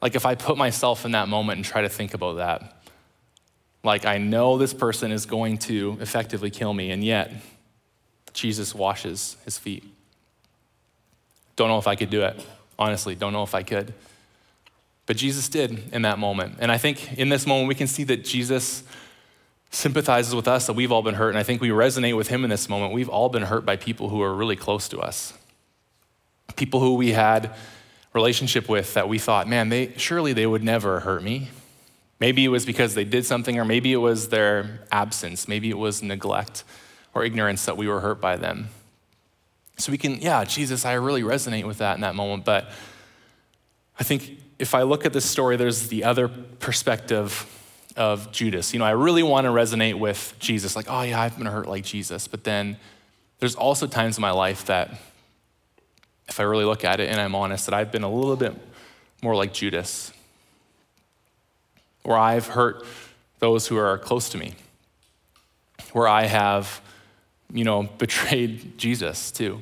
like, 0.00 0.16
if 0.16 0.26
I 0.26 0.34
put 0.34 0.58
myself 0.58 1.04
in 1.04 1.12
that 1.12 1.28
moment 1.28 1.58
and 1.58 1.64
try 1.64 1.82
to 1.82 1.88
think 1.88 2.12
about 2.12 2.38
that, 2.38 2.81
like, 3.84 4.04
I 4.04 4.18
know 4.18 4.58
this 4.58 4.74
person 4.74 5.10
is 5.10 5.26
going 5.26 5.58
to 5.58 5.98
effectively 6.00 6.50
kill 6.50 6.72
me, 6.72 6.90
and 6.90 7.02
yet 7.04 7.32
Jesus 8.32 8.74
washes 8.74 9.36
his 9.44 9.58
feet. 9.58 9.84
Don't 11.56 11.68
know 11.68 11.78
if 11.78 11.86
I 11.86 11.96
could 11.96 12.10
do 12.10 12.22
it. 12.22 12.44
Honestly, 12.78 13.14
don't 13.14 13.32
know 13.32 13.42
if 13.42 13.54
I 13.54 13.62
could. 13.62 13.92
But 15.06 15.16
Jesus 15.16 15.48
did 15.48 15.92
in 15.92 16.02
that 16.02 16.18
moment. 16.18 16.56
And 16.60 16.70
I 16.70 16.78
think 16.78 17.18
in 17.18 17.28
this 17.28 17.46
moment, 17.46 17.68
we 17.68 17.74
can 17.74 17.86
see 17.86 18.04
that 18.04 18.24
Jesus 18.24 18.84
sympathizes 19.70 20.34
with 20.34 20.46
us, 20.46 20.66
that 20.66 20.74
we've 20.74 20.92
all 20.92 21.02
been 21.02 21.14
hurt. 21.14 21.30
And 21.30 21.38
I 21.38 21.42
think 21.42 21.60
we 21.60 21.70
resonate 21.70 22.16
with 22.16 22.28
him 22.28 22.44
in 22.44 22.50
this 22.50 22.68
moment. 22.68 22.92
We've 22.92 23.08
all 23.08 23.28
been 23.28 23.42
hurt 23.42 23.64
by 23.64 23.76
people 23.76 24.10
who 24.10 24.22
are 24.22 24.34
really 24.34 24.56
close 24.56 24.88
to 24.90 25.00
us, 25.00 25.32
people 26.56 26.80
who 26.80 26.94
we 26.94 27.12
had 27.12 27.54
relationship 28.12 28.68
with 28.68 28.94
that 28.94 29.08
we 29.08 29.18
thought, 29.18 29.48
man, 29.48 29.70
they 29.70 29.92
surely 29.96 30.32
they 30.32 30.46
would 30.46 30.62
never 30.62 31.00
hurt 31.00 31.22
me. 31.22 31.48
Maybe 32.22 32.44
it 32.44 32.50
was 32.50 32.64
because 32.64 32.94
they 32.94 33.02
did 33.02 33.26
something, 33.26 33.58
or 33.58 33.64
maybe 33.64 33.92
it 33.92 33.96
was 33.96 34.28
their 34.28 34.78
absence, 34.92 35.48
maybe 35.48 35.70
it 35.70 35.76
was 35.76 36.04
neglect 36.04 36.62
or 37.14 37.24
ignorance 37.24 37.64
that 37.64 37.76
we 37.76 37.88
were 37.88 37.98
hurt 37.98 38.20
by 38.20 38.36
them. 38.36 38.68
So 39.76 39.90
we 39.90 39.98
can, 39.98 40.20
yeah, 40.20 40.44
Jesus, 40.44 40.84
I 40.84 40.92
really 40.92 41.22
resonate 41.22 41.64
with 41.64 41.78
that 41.78 41.96
in 41.96 42.02
that 42.02 42.14
moment. 42.14 42.44
But 42.44 42.70
I 43.98 44.04
think 44.04 44.38
if 44.60 44.72
I 44.72 44.82
look 44.82 45.04
at 45.04 45.12
this 45.12 45.24
story, 45.24 45.56
there's 45.56 45.88
the 45.88 46.04
other 46.04 46.28
perspective 46.28 47.44
of 47.96 48.30
Judas. 48.30 48.72
You 48.72 48.78
know, 48.78 48.84
I 48.84 48.92
really 48.92 49.24
want 49.24 49.46
to 49.46 49.50
resonate 49.50 49.98
with 49.98 50.36
Jesus, 50.38 50.76
like, 50.76 50.86
oh 50.88 51.02
yeah, 51.02 51.20
I've 51.20 51.36
been 51.36 51.48
hurt 51.48 51.66
like 51.66 51.82
Jesus. 51.82 52.28
But 52.28 52.44
then 52.44 52.76
there's 53.40 53.56
also 53.56 53.88
times 53.88 54.16
in 54.16 54.22
my 54.22 54.30
life 54.30 54.66
that 54.66 54.90
if 56.28 56.38
I 56.38 56.44
really 56.44 56.66
look 56.66 56.84
at 56.84 57.00
it 57.00 57.10
and 57.10 57.20
I'm 57.20 57.34
honest, 57.34 57.66
that 57.66 57.74
I've 57.74 57.90
been 57.90 58.04
a 58.04 58.12
little 58.12 58.36
bit 58.36 58.54
more 59.24 59.34
like 59.34 59.52
Judas, 59.52 60.12
where 62.02 62.18
I've 62.18 62.46
hurt 62.46 62.84
those 63.38 63.66
who 63.66 63.76
are 63.76 63.98
close 63.98 64.28
to 64.30 64.38
me, 64.38 64.54
where 65.92 66.08
I 66.08 66.24
have, 66.24 66.80
you 67.52 67.64
know, 67.64 67.82
betrayed 67.98 68.78
Jesus 68.78 69.30
too. 69.30 69.60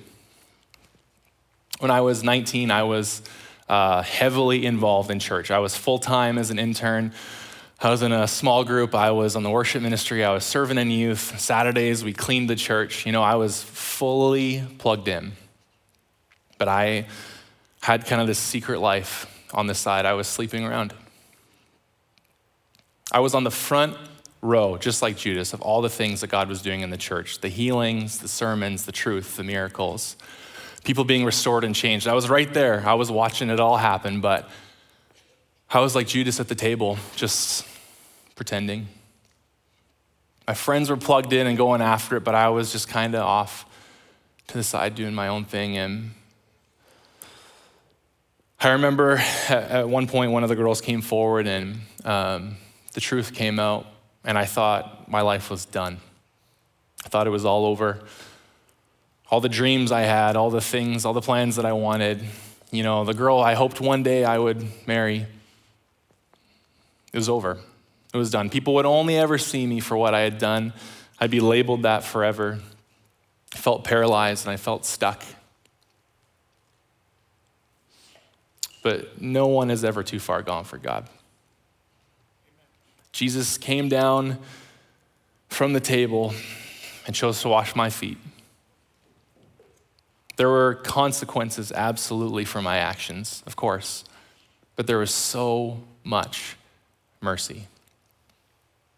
When 1.78 1.90
I 1.90 2.02
was 2.02 2.22
19, 2.22 2.70
I 2.70 2.82
was 2.82 3.22
uh, 3.68 4.02
heavily 4.02 4.66
involved 4.66 5.10
in 5.10 5.18
church. 5.18 5.50
I 5.50 5.60
was 5.60 5.76
full 5.76 5.98
time 5.98 6.36
as 6.36 6.50
an 6.50 6.58
intern. 6.58 7.12
I 7.80 7.88
was 7.88 8.02
in 8.02 8.12
a 8.12 8.28
small 8.28 8.64
group. 8.64 8.94
I 8.94 9.12
was 9.12 9.36
on 9.36 9.42
the 9.42 9.48
worship 9.48 9.80
ministry. 9.80 10.22
I 10.22 10.32
was 10.32 10.44
serving 10.44 10.76
in 10.76 10.90
youth. 10.90 11.40
Saturdays, 11.40 12.04
we 12.04 12.12
cleaned 12.12 12.50
the 12.50 12.56
church. 12.56 13.06
You 13.06 13.12
know, 13.12 13.22
I 13.22 13.36
was 13.36 13.62
fully 13.62 14.62
plugged 14.76 15.08
in. 15.08 15.32
But 16.58 16.68
I 16.68 17.06
had 17.80 18.04
kind 18.04 18.20
of 18.20 18.26
this 18.26 18.38
secret 18.38 18.80
life 18.80 19.26
on 19.54 19.66
the 19.66 19.74
side. 19.74 20.04
I 20.04 20.12
was 20.12 20.26
sleeping 20.26 20.66
around. 20.66 20.92
I 23.12 23.20
was 23.20 23.34
on 23.34 23.44
the 23.44 23.50
front 23.50 23.96
row, 24.42 24.76
just 24.76 25.02
like 25.02 25.16
Judas, 25.16 25.52
of 25.52 25.60
all 25.60 25.82
the 25.82 25.90
things 25.90 26.20
that 26.20 26.28
God 26.28 26.48
was 26.48 26.62
doing 26.62 26.80
in 26.80 26.90
the 26.90 26.96
church 26.96 27.40
the 27.40 27.48
healings, 27.48 28.18
the 28.18 28.28
sermons, 28.28 28.86
the 28.86 28.92
truth, 28.92 29.36
the 29.36 29.44
miracles, 29.44 30.16
people 30.84 31.04
being 31.04 31.24
restored 31.24 31.64
and 31.64 31.74
changed. 31.74 32.06
I 32.08 32.14
was 32.14 32.28
right 32.28 32.52
there. 32.52 32.82
I 32.86 32.94
was 32.94 33.10
watching 33.10 33.50
it 33.50 33.60
all 33.60 33.76
happen, 33.76 34.20
but 34.20 34.48
I 35.70 35.80
was 35.80 35.94
like 35.94 36.06
Judas 36.06 36.40
at 36.40 36.48
the 36.48 36.54
table, 36.54 36.98
just 37.16 37.66
pretending. 38.34 38.88
My 40.46 40.54
friends 40.54 40.90
were 40.90 40.96
plugged 40.96 41.32
in 41.32 41.46
and 41.46 41.56
going 41.56 41.80
after 41.80 42.16
it, 42.16 42.24
but 42.24 42.34
I 42.34 42.48
was 42.48 42.72
just 42.72 42.88
kind 42.88 43.14
of 43.14 43.22
off 43.22 43.66
to 44.48 44.54
the 44.54 44.64
side 44.64 44.94
doing 44.94 45.14
my 45.14 45.28
own 45.28 45.44
thing. 45.44 45.76
And 45.76 46.10
I 48.58 48.70
remember 48.70 49.18
at 49.48 49.88
one 49.88 50.06
point, 50.06 50.32
one 50.32 50.42
of 50.42 50.48
the 50.48 50.56
girls 50.56 50.80
came 50.80 51.02
forward 51.02 51.46
and 51.46 51.80
um, 52.04 52.56
the 52.92 53.00
truth 53.00 53.34
came 53.34 53.58
out, 53.58 53.86
and 54.24 54.36
I 54.36 54.44
thought 54.44 55.08
my 55.08 55.20
life 55.20 55.50
was 55.50 55.64
done. 55.64 55.98
I 57.04 57.08
thought 57.08 57.26
it 57.26 57.30
was 57.30 57.44
all 57.44 57.64
over. 57.66 58.00
All 59.30 59.40
the 59.40 59.48
dreams 59.48 59.92
I 59.92 60.02
had, 60.02 60.36
all 60.36 60.50
the 60.50 60.60
things, 60.60 61.04
all 61.04 61.12
the 61.12 61.20
plans 61.20 61.56
that 61.56 61.64
I 61.64 61.72
wanted, 61.72 62.24
you 62.70 62.82
know, 62.82 63.04
the 63.04 63.14
girl 63.14 63.38
I 63.38 63.54
hoped 63.54 63.80
one 63.80 64.02
day 64.02 64.24
I 64.24 64.38
would 64.38 64.66
marry, 64.86 65.26
it 67.12 67.16
was 67.16 67.28
over. 67.28 67.58
It 68.12 68.16
was 68.16 68.30
done. 68.30 68.50
People 68.50 68.74
would 68.74 68.86
only 68.86 69.16
ever 69.16 69.38
see 69.38 69.66
me 69.66 69.80
for 69.80 69.96
what 69.96 70.14
I 70.14 70.20
had 70.20 70.38
done. 70.38 70.72
I'd 71.18 71.30
be 71.30 71.40
labeled 71.40 71.82
that 71.82 72.02
forever. 72.02 72.58
I 73.54 73.58
felt 73.58 73.84
paralyzed 73.84 74.46
and 74.46 74.52
I 74.52 74.56
felt 74.56 74.84
stuck. 74.84 75.22
But 78.82 79.20
no 79.20 79.46
one 79.46 79.70
is 79.70 79.84
ever 79.84 80.02
too 80.02 80.18
far 80.18 80.42
gone 80.42 80.64
for 80.64 80.78
God. 80.78 81.08
Jesus 83.12 83.58
came 83.58 83.88
down 83.88 84.38
from 85.48 85.72
the 85.72 85.80
table 85.80 86.32
and 87.06 87.14
chose 87.14 87.42
to 87.42 87.48
wash 87.48 87.74
my 87.74 87.90
feet. 87.90 88.18
There 90.36 90.48
were 90.48 90.74
consequences, 90.74 91.70
absolutely, 91.72 92.44
for 92.44 92.62
my 92.62 92.78
actions, 92.78 93.42
of 93.46 93.56
course, 93.56 94.04
but 94.76 94.86
there 94.86 94.98
was 94.98 95.12
so 95.12 95.82
much 96.02 96.56
mercy. 97.20 97.66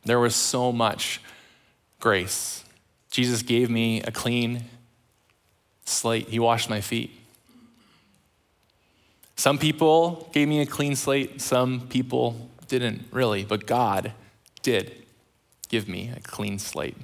There 0.04 0.20
was 0.20 0.36
so 0.36 0.70
much 0.70 1.20
grace. 1.98 2.64
Jesus 3.10 3.42
gave 3.42 3.70
me 3.70 4.02
a 4.02 4.10
clean 4.10 4.64
slate, 5.84 6.28
He 6.28 6.38
washed 6.38 6.70
my 6.70 6.80
feet. 6.80 7.10
Some 9.36 9.58
people 9.58 10.28
gave 10.32 10.46
me 10.46 10.60
a 10.60 10.66
clean 10.66 10.94
slate, 10.94 11.40
some 11.40 11.88
people 11.88 12.48
didn't 12.78 13.04
really, 13.10 13.44
but 13.44 13.66
God 13.66 14.12
did 14.62 15.04
give 15.68 15.86
me 15.86 16.10
a 16.16 16.20
clean 16.20 16.58
slate. 16.58 16.96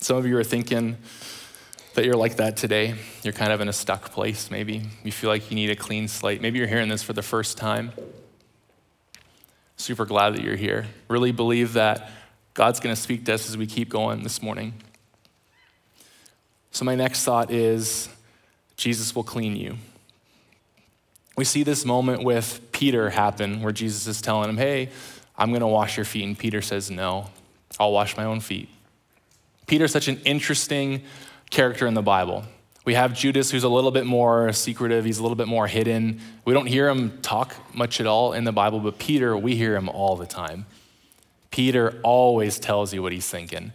Some 0.00 0.16
of 0.16 0.24
you 0.24 0.38
are 0.38 0.44
thinking 0.44 0.96
that 1.92 2.06
you're 2.06 2.16
like 2.16 2.36
that 2.36 2.56
today. 2.56 2.94
You're 3.22 3.34
kind 3.34 3.52
of 3.52 3.60
in 3.60 3.68
a 3.68 3.72
stuck 3.72 4.12
place, 4.12 4.50
maybe. 4.50 4.82
You 5.04 5.12
feel 5.12 5.28
like 5.28 5.50
you 5.50 5.56
need 5.56 5.68
a 5.68 5.76
clean 5.76 6.08
slate. 6.08 6.40
Maybe 6.40 6.58
you're 6.58 6.68
hearing 6.68 6.88
this 6.88 7.02
for 7.02 7.12
the 7.12 7.22
first 7.22 7.58
time. 7.58 7.92
Super 9.76 10.06
glad 10.06 10.36
that 10.36 10.42
you're 10.42 10.56
here. 10.56 10.86
Really 11.08 11.32
believe 11.32 11.74
that 11.74 12.10
God's 12.54 12.80
going 12.80 12.94
to 12.94 13.00
speak 13.00 13.26
to 13.26 13.34
us 13.34 13.46
as 13.50 13.58
we 13.58 13.66
keep 13.66 13.90
going 13.90 14.22
this 14.22 14.40
morning. 14.40 14.72
So, 16.70 16.84
my 16.84 16.94
next 16.94 17.24
thought 17.24 17.50
is 17.50 18.08
Jesus 18.76 19.14
will 19.14 19.24
clean 19.24 19.56
you. 19.56 19.76
We 21.36 21.44
see 21.44 21.62
this 21.62 21.84
moment 21.84 22.22
with 22.22 22.60
Peter 22.72 23.10
happen 23.10 23.62
where 23.62 23.72
Jesus 23.72 24.06
is 24.06 24.20
telling 24.20 24.48
him, 24.48 24.56
Hey, 24.56 24.90
I'm 25.36 25.50
going 25.50 25.60
to 25.60 25.66
wash 25.66 25.96
your 25.96 26.04
feet. 26.04 26.24
And 26.24 26.38
Peter 26.38 26.62
says, 26.62 26.90
No, 26.90 27.30
I'll 27.78 27.92
wash 27.92 28.16
my 28.16 28.24
own 28.24 28.40
feet. 28.40 28.68
Peter's 29.66 29.92
such 29.92 30.08
an 30.08 30.20
interesting 30.24 31.02
character 31.50 31.86
in 31.86 31.94
the 31.94 32.02
Bible. 32.02 32.44
We 32.84 32.94
have 32.94 33.14
Judas, 33.14 33.50
who's 33.50 33.64
a 33.64 33.68
little 33.68 33.90
bit 33.90 34.06
more 34.06 34.52
secretive, 34.52 35.04
he's 35.04 35.18
a 35.18 35.22
little 35.22 35.36
bit 35.36 35.48
more 35.48 35.66
hidden. 35.66 36.20
We 36.44 36.54
don't 36.54 36.66
hear 36.66 36.88
him 36.88 37.20
talk 37.20 37.56
much 37.74 38.00
at 38.00 38.06
all 38.06 38.32
in 38.32 38.44
the 38.44 38.52
Bible, 38.52 38.78
but 38.78 38.98
Peter, 38.98 39.36
we 39.36 39.56
hear 39.56 39.74
him 39.74 39.88
all 39.88 40.14
the 40.14 40.26
time. 40.26 40.66
Peter 41.50 41.98
always 42.04 42.60
tells 42.60 42.94
you 42.94 43.02
what 43.02 43.10
he's 43.10 43.28
thinking. 43.28 43.72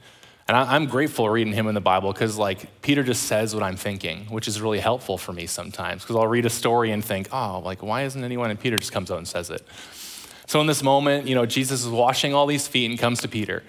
And 0.51 0.57
I'm 0.57 0.85
grateful 0.87 1.29
reading 1.29 1.53
him 1.53 1.67
in 1.67 1.75
the 1.75 1.79
Bible 1.79 2.11
because, 2.11 2.37
like, 2.37 2.81
Peter 2.81 3.03
just 3.03 3.23
says 3.23 3.55
what 3.55 3.63
I'm 3.63 3.77
thinking, 3.77 4.25
which 4.25 4.49
is 4.49 4.59
really 4.59 4.81
helpful 4.81 5.17
for 5.17 5.31
me 5.31 5.45
sometimes 5.45 6.01
because 6.01 6.17
I'll 6.17 6.27
read 6.27 6.45
a 6.45 6.49
story 6.49 6.91
and 6.91 7.01
think, 7.01 7.29
oh, 7.31 7.61
like, 7.63 7.81
why 7.81 8.01
isn't 8.01 8.21
anyone? 8.21 8.49
And 8.49 8.59
Peter 8.59 8.77
just 8.77 8.91
comes 8.91 9.09
out 9.09 9.17
and 9.17 9.25
says 9.25 9.49
it. 9.49 9.65
So, 10.47 10.59
in 10.59 10.67
this 10.67 10.83
moment, 10.83 11.25
you 11.25 11.35
know, 11.35 11.45
Jesus 11.45 11.85
is 11.85 11.87
washing 11.87 12.33
all 12.33 12.47
these 12.47 12.67
feet 12.67 12.89
and 12.89 12.99
comes 12.99 13.21
to 13.21 13.29
Peter. 13.29 13.63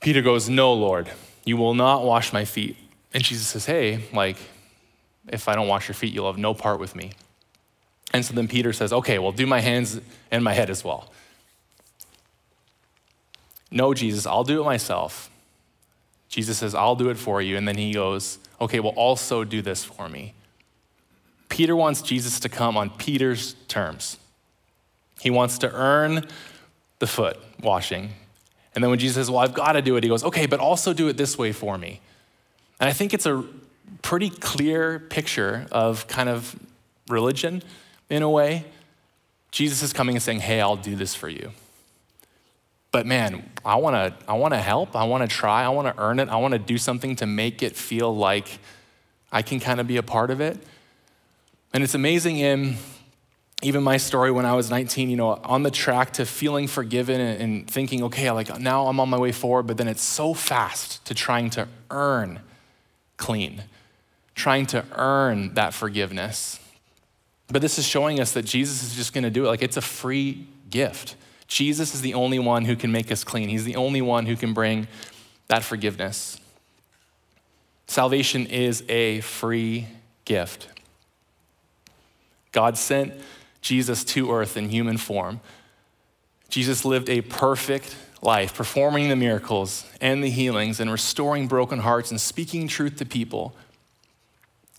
Peter 0.00 0.20
goes, 0.20 0.48
No, 0.48 0.72
Lord, 0.72 1.08
you 1.44 1.56
will 1.56 1.74
not 1.74 2.02
wash 2.02 2.32
my 2.32 2.44
feet. 2.44 2.76
And 3.14 3.22
Jesus 3.22 3.46
says, 3.46 3.66
Hey, 3.66 4.02
like, 4.12 4.36
if 5.28 5.46
I 5.46 5.54
don't 5.54 5.68
wash 5.68 5.86
your 5.86 5.94
feet, 5.94 6.12
you'll 6.12 6.26
have 6.26 6.38
no 6.38 6.54
part 6.54 6.80
with 6.80 6.96
me. 6.96 7.12
And 8.12 8.24
so 8.24 8.34
then 8.34 8.48
Peter 8.48 8.72
says, 8.72 8.92
Okay, 8.92 9.20
well, 9.20 9.30
do 9.30 9.46
my 9.46 9.60
hands 9.60 10.00
and 10.32 10.42
my 10.42 10.54
head 10.54 10.70
as 10.70 10.82
well. 10.82 11.12
No, 13.70 13.94
Jesus, 13.94 14.26
I'll 14.26 14.42
do 14.42 14.60
it 14.60 14.64
myself. 14.64 15.30
Jesus 16.30 16.58
says, 16.58 16.74
I'll 16.74 16.94
do 16.94 17.10
it 17.10 17.18
for 17.18 17.42
you. 17.42 17.58
And 17.58 17.68
then 17.68 17.76
he 17.76 17.92
goes, 17.92 18.38
Okay, 18.60 18.80
well, 18.80 18.92
also 18.92 19.44
do 19.44 19.60
this 19.60 19.84
for 19.84 20.08
me. 20.08 20.32
Peter 21.48 21.74
wants 21.74 22.00
Jesus 22.00 22.40
to 22.40 22.48
come 22.48 22.76
on 22.76 22.88
Peter's 22.90 23.54
terms. 23.68 24.16
He 25.20 25.28
wants 25.28 25.58
to 25.58 25.72
earn 25.74 26.26
the 27.00 27.06
foot 27.06 27.36
washing. 27.62 28.10
And 28.74 28.82
then 28.82 28.90
when 28.90 29.00
Jesus 29.00 29.16
says, 29.16 29.30
Well, 29.30 29.40
I've 29.40 29.54
got 29.54 29.72
to 29.72 29.82
do 29.82 29.96
it, 29.96 30.04
he 30.04 30.08
goes, 30.08 30.24
Okay, 30.24 30.46
but 30.46 30.60
also 30.60 30.92
do 30.92 31.08
it 31.08 31.16
this 31.16 31.36
way 31.36 31.52
for 31.52 31.76
me. 31.76 32.00
And 32.78 32.88
I 32.88 32.92
think 32.92 33.12
it's 33.12 33.26
a 33.26 33.44
pretty 34.00 34.30
clear 34.30 35.00
picture 35.00 35.66
of 35.72 36.06
kind 36.06 36.28
of 36.28 36.54
religion 37.08 37.62
in 38.08 38.22
a 38.22 38.30
way. 38.30 38.64
Jesus 39.50 39.82
is 39.82 39.92
coming 39.92 40.14
and 40.14 40.22
saying, 40.22 40.40
Hey, 40.40 40.60
I'll 40.60 40.76
do 40.76 40.94
this 40.94 41.12
for 41.12 41.28
you. 41.28 41.50
But 42.92 43.06
man, 43.06 43.48
I 43.64 43.76
wanna, 43.76 44.16
I 44.26 44.34
wanna 44.34 44.60
help. 44.60 44.96
I 44.96 45.04
wanna 45.04 45.28
try. 45.28 45.64
I 45.64 45.68
wanna 45.68 45.94
earn 45.98 46.18
it. 46.18 46.28
I 46.28 46.36
wanna 46.36 46.58
do 46.58 46.78
something 46.78 47.16
to 47.16 47.26
make 47.26 47.62
it 47.62 47.76
feel 47.76 48.14
like 48.14 48.58
I 49.30 49.42
can 49.42 49.60
kind 49.60 49.80
of 49.80 49.86
be 49.86 49.96
a 49.96 50.02
part 50.02 50.30
of 50.30 50.40
it. 50.40 50.58
And 51.72 51.84
it's 51.84 51.94
amazing 51.94 52.38
in 52.38 52.76
even 53.62 53.82
my 53.82 53.96
story 53.96 54.30
when 54.32 54.46
I 54.46 54.54
was 54.54 54.70
19, 54.70 55.10
you 55.10 55.16
know, 55.16 55.38
on 55.44 55.62
the 55.62 55.70
track 55.70 56.14
to 56.14 56.24
feeling 56.24 56.66
forgiven 56.66 57.20
and, 57.20 57.40
and 57.40 57.70
thinking, 57.70 58.02
okay, 58.04 58.30
like 58.30 58.58
now 58.58 58.86
I'm 58.86 58.98
on 58.98 59.08
my 59.08 59.18
way 59.18 59.32
forward, 59.32 59.66
but 59.66 59.76
then 59.76 59.86
it's 59.86 60.02
so 60.02 60.34
fast 60.34 61.04
to 61.06 61.14
trying 61.14 61.50
to 61.50 61.68
earn 61.90 62.40
clean, 63.18 63.62
trying 64.34 64.66
to 64.66 64.84
earn 64.92 65.54
that 65.54 65.74
forgiveness. 65.74 66.58
But 67.48 67.62
this 67.62 67.78
is 67.78 67.86
showing 67.86 68.18
us 68.18 68.32
that 68.32 68.46
Jesus 68.46 68.82
is 68.82 68.94
just 68.94 69.12
to 69.12 69.30
do 69.30 69.44
it. 69.44 69.48
Like 69.48 69.62
it's 69.62 69.76
a 69.76 69.82
free 69.82 70.46
gift. 70.70 71.16
Jesus 71.50 71.96
is 71.96 72.00
the 72.00 72.14
only 72.14 72.38
one 72.38 72.64
who 72.64 72.76
can 72.76 72.92
make 72.92 73.10
us 73.10 73.24
clean, 73.24 73.48
He's 73.50 73.64
the 73.64 73.76
only 73.76 74.00
one 74.00 74.24
who 74.24 74.36
can 74.36 74.54
bring 74.54 74.86
that 75.48 75.62
forgiveness. 75.64 76.38
Salvation 77.88 78.46
is 78.46 78.84
a 78.88 79.20
free 79.20 79.88
gift. 80.24 80.68
God 82.52 82.78
sent 82.78 83.12
Jesus 83.60 84.04
to 84.04 84.30
earth 84.30 84.56
in 84.56 84.68
human 84.68 84.96
form. 84.96 85.40
Jesus 86.48 86.84
lived 86.84 87.10
a 87.10 87.20
perfect 87.22 87.96
life, 88.22 88.54
performing 88.54 89.08
the 89.08 89.16
miracles 89.16 89.84
and 90.00 90.22
the 90.22 90.30
healings 90.30 90.78
and 90.78 90.90
restoring 90.90 91.48
broken 91.48 91.80
hearts 91.80 92.12
and 92.12 92.20
speaking 92.20 92.68
truth 92.68 92.96
to 92.96 93.04
people. 93.04 93.56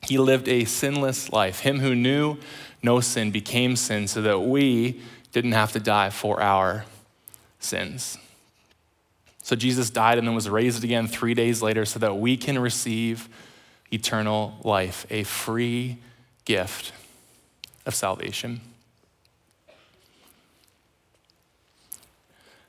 He 0.07 0.17
lived 0.17 0.47
a 0.47 0.63
sinless 0.63 1.33
life. 1.33 1.59
Him 1.59 1.79
who 1.79 1.95
knew 1.95 2.37
no 2.81 3.01
sin 3.01 3.29
became 3.29 3.75
sin 3.75 4.07
so 4.07 4.21
that 4.21 4.39
we 4.39 5.01
didn't 5.31 5.53
have 5.53 5.71
to 5.73 5.79
die 5.79 6.09
for 6.09 6.41
our 6.41 6.85
sins. 7.59 8.17
So 9.43 9.55
Jesus 9.55 9.89
died 9.89 10.17
and 10.17 10.27
then 10.27 10.35
was 10.35 10.49
raised 10.49 10.83
again 10.83 11.07
three 11.07 11.33
days 11.33 11.61
later 11.61 11.85
so 11.85 11.99
that 11.99 12.17
we 12.17 12.37
can 12.37 12.59
receive 12.59 13.27
eternal 13.91 14.55
life, 14.63 15.05
a 15.09 15.23
free 15.23 15.97
gift 16.45 16.93
of 17.85 17.95
salvation. 17.95 18.61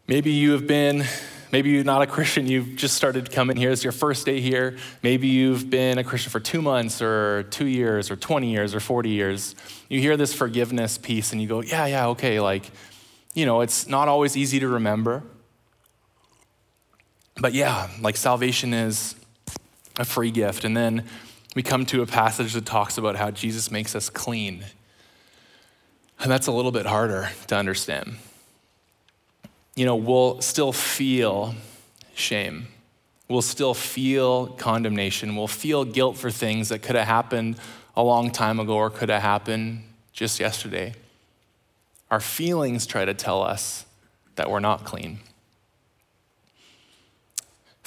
Maybe 0.09 0.33
you 0.33 0.53
have 0.53 0.67
been, 0.67 1.05
maybe 1.53 1.69
you're 1.71 1.85
not 1.85 2.01
a 2.03 2.07
Christian, 2.07 2.47
you've 2.47 2.75
just 2.77 2.97
started 2.97 3.31
coming 3.31 3.57
here. 3.57 3.71
It's 3.71 3.85
your 3.85 3.93
first 3.93 4.25
day 4.25 4.41
here. 4.41 4.79
Maybe 5.03 5.29
you've 5.29 5.69
been 5.69 5.99
a 5.99 6.05
Christian 6.05 6.31
for 6.31 6.41
two 6.41 6.63
months 6.63 7.03
or 7.03 7.45
two 7.45 7.67
years 7.67 8.11
or 8.11 8.17
20 8.17 8.51
years 8.51 8.75
or 8.75 8.81
40 8.81 9.11
years. 9.11 9.55
You 9.89 10.01
hear 10.01 10.17
this 10.17 10.33
forgiveness 10.33 10.97
piece 10.97 11.33
and 11.33 11.41
you 11.41 11.47
go, 11.47 11.61
yeah, 11.61 11.87
yeah, 11.87 12.09
okay, 12.09 12.41
like, 12.41 12.71
you 13.35 13.47
know, 13.47 13.61
it's 13.61 13.87
not 13.87 14.09
always 14.09 14.37
easy 14.37 14.59
to 14.61 14.69
remember. 14.69 15.23
But 17.37 17.53
yeah, 17.53 17.89
like 18.01 18.17
salvation 18.17 18.73
is 18.75 19.15
a 19.99 20.05
free 20.05 20.31
gift. 20.31 20.65
And 20.65 20.77
then 20.77 21.05
we 21.55 21.63
come 21.63 21.85
to 21.87 22.03
a 22.03 22.07
passage 22.07 22.55
that 22.55 22.65
talks 22.65 22.97
about 22.97 23.17
how 23.17 23.31
Jesus 23.31 23.71
makes 23.71 23.95
us 23.95 24.09
clean. 24.09 24.65
And 26.19 26.31
that's 26.31 26.47
a 26.47 26.53
little 26.53 26.73
bit 26.73 26.87
harder 26.87 27.31
to 27.49 27.57
understand 27.57 28.17
you 29.75 29.87
know, 29.87 29.97
we'll 29.97 30.41
still 30.41 30.73
feel 30.73 31.55
shame. 32.15 32.69
We'll 33.29 33.43
still 33.43 33.75
feel 33.75 34.49
condemnation. 34.49 35.37
We'll 35.37 35.47
feel 35.47 35.85
guilt 35.85 36.17
for 36.17 36.31
things 36.31 36.69
that 36.69 36.81
could 36.81 36.97
have 36.97 37.07
happened 37.07 37.57
a 37.97 38.03
long 38.03 38.31
time 38.31 38.61
ago 38.61 38.75
or 38.75 38.91
could 38.91 39.09
have 39.09 39.23
happened 39.23 39.85
just 40.13 40.39
yesterday. 40.39 40.95
Our 42.11 42.21
feelings 42.21 42.87
try 42.87 43.07
to 43.07 43.15
tell 43.15 43.43
us 43.43 43.87
that 44.37 44.51
we're 44.51 44.61
not 44.61 44.85
clean. 44.85 45.21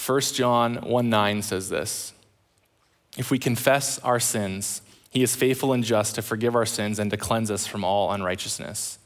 1 0.03 0.21
John 0.21 0.75
1 0.77 1.09
9 1.09 1.41
says 1.41 1.69
this 1.69 2.13
If 3.17 3.29
we 3.29 3.39
confess 3.39 3.99
our 3.99 4.19
sins, 4.19 4.81
he 5.09 5.23
is 5.23 5.35
faithful 5.35 5.73
and 5.73 5.83
just 5.83 6.15
to 6.15 6.21
forgive 6.21 6.55
our 6.55 6.65
sins 6.65 6.99
and 6.99 7.09
to 7.11 7.17
cleanse 7.17 7.49
us 7.49 7.65
from 7.65 7.83
all 7.83 8.11
unrighteousness. 8.11 8.97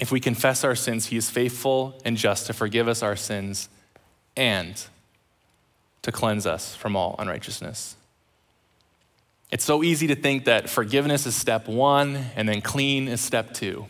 If 0.00 0.12
we 0.12 0.20
confess 0.20 0.62
our 0.62 0.76
sins, 0.76 1.06
he 1.06 1.16
is 1.16 1.28
faithful 1.28 2.00
and 2.04 2.16
just 2.16 2.46
to 2.46 2.52
forgive 2.52 2.86
us 2.86 3.02
our 3.02 3.16
sins 3.16 3.68
and 4.36 4.80
to 6.02 6.12
cleanse 6.12 6.46
us 6.46 6.74
from 6.76 6.94
all 6.94 7.16
unrighteousness. 7.18 7.96
It's 9.50 9.64
so 9.64 9.82
easy 9.82 10.06
to 10.08 10.14
think 10.14 10.44
that 10.44 10.68
forgiveness 10.68 11.26
is 11.26 11.34
step 11.34 11.68
one 11.68 12.16
and 12.36 12.48
then 12.48 12.60
clean 12.60 13.08
is 13.08 13.20
step 13.20 13.54
two. 13.54 13.86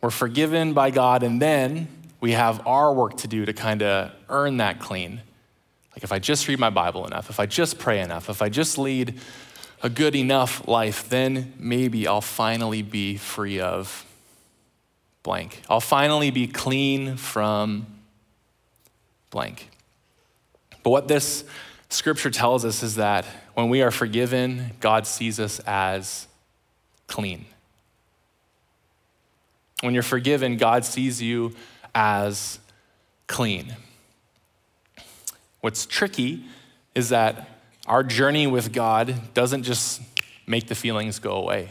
We're 0.00 0.10
forgiven 0.10 0.72
by 0.72 0.90
God 0.90 1.22
and 1.22 1.40
then 1.40 1.88
we 2.20 2.32
have 2.32 2.66
our 2.66 2.92
work 2.92 3.18
to 3.18 3.28
do 3.28 3.44
to 3.44 3.52
kind 3.52 3.82
of 3.82 4.10
earn 4.28 4.56
that 4.56 4.80
clean. 4.80 5.20
Like 5.92 6.02
if 6.02 6.12
I 6.12 6.18
just 6.18 6.48
read 6.48 6.58
my 6.58 6.70
Bible 6.70 7.06
enough, 7.06 7.30
if 7.30 7.38
I 7.38 7.46
just 7.46 7.78
pray 7.78 8.00
enough, 8.00 8.28
if 8.28 8.42
I 8.42 8.48
just 8.48 8.78
lead 8.78 9.20
a 9.82 9.88
good 9.88 10.16
enough 10.16 10.66
life, 10.66 11.08
then 11.08 11.52
maybe 11.58 12.08
I'll 12.08 12.20
finally 12.20 12.82
be 12.82 13.16
free 13.16 13.60
of 13.60 14.04
blank. 15.28 15.60
I'll 15.68 15.78
finally 15.78 16.30
be 16.30 16.46
clean 16.46 17.18
from 17.18 17.86
blank. 19.28 19.68
But 20.82 20.88
what 20.88 21.06
this 21.06 21.44
scripture 21.90 22.30
tells 22.30 22.64
us 22.64 22.82
is 22.82 22.94
that 22.94 23.26
when 23.52 23.68
we 23.68 23.82
are 23.82 23.90
forgiven, 23.90 24.70
God 24.80 25.06
sees 25.06 25.38
us 25.38 25.60
as 25.66 26.28
clean. 27.08 27.44
When 29.82 29.92
you're 29.92 30.02
forgiven, 30.02 30.56
God 30.56 30.86
sees 30.86 31.20
you 31.20 31.54
as 31.94 32.58
clean. 33.26 33.76
What's 35.60 35.84
tricky 35.84 36.46
is 36.94 37.10
that 37.10 37.50
our 37.86 38.02
journey 38.02 38.46
with 38.46 38.72
God 38.72 39.34
doesn't 39.34 39.64
just 39.64 40.00
make 40.46 40.68
the 40.68 40.74
feelings 40.74 41.18
go 41.18 41.32
away. 41.32 41.68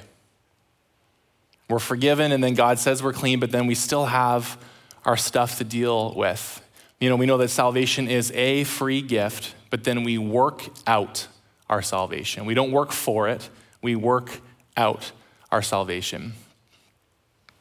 We're 1.69 1.79
forgiven, 1.79 2.31
and 2.31 2.43
then 2.43 2.53
God 2.53 2.79
says 2.79 3.03
we're 3.03 3.13
clean, 3.13 3.39
but 3.39 3.51
then 3.51 3.67
we 3.67 3.75
still 3.75 4.05
have 4.05 4.57
our 5.05 5.17
stuff 5.17 5.57
to 5.57 5.63
deal 5.63 6.13
with. 6.15 6.61
You 6.99 7.09
know, 7.09 7.15
we 7.15 7.25
know 7.25 7.37
that 7.37 7.49
salvation 7.49 8.07
is 8.07 8.31
a 8.31 8.63
free 8.63 9.01
gift, 9.01 9.53
but 9.69 9.83
then 9.83 10.03
we 10.03 10.17
work 10.17 10.63
out 10.87 11.27
our 11.69 11.81
salvation. 11.81 12.45
We 12.45 12.53
don't 12.53 12.71
work 12.71 12.91
for 12.91 13.27
it, 13.27 13.49
we 13.81 13.95
work 13.95 14.39
out 14.77 15.11
our 15.51 15.61
salvation. 15.61 16.33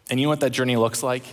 And 0.08 0.20
you 0.20 0.26
know 0.26 0.30
what 0.30 0.40
that 0.40 0.50
journey 0.50 0.76
looks 0.76 1.02
like? 1.02 1.24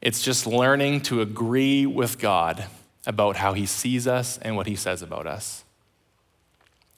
It's 0.00 0.20
just 0.20 0.46
learning 0.46 1.02
to 1.02 1.20
agree 1.20 1.86
with 1.86 2.18
God 2.18 2.64
about 3.06 3.36
how 3.36 3.52
He 3.52 3.66
sees 3.66 4.06
us 4.06 4.38
and 4.42 4.56
what 4.56 4.66
He 4.66 4.74
says 4.74 5.00
about 5.00 5.26
us. 5.26 5.64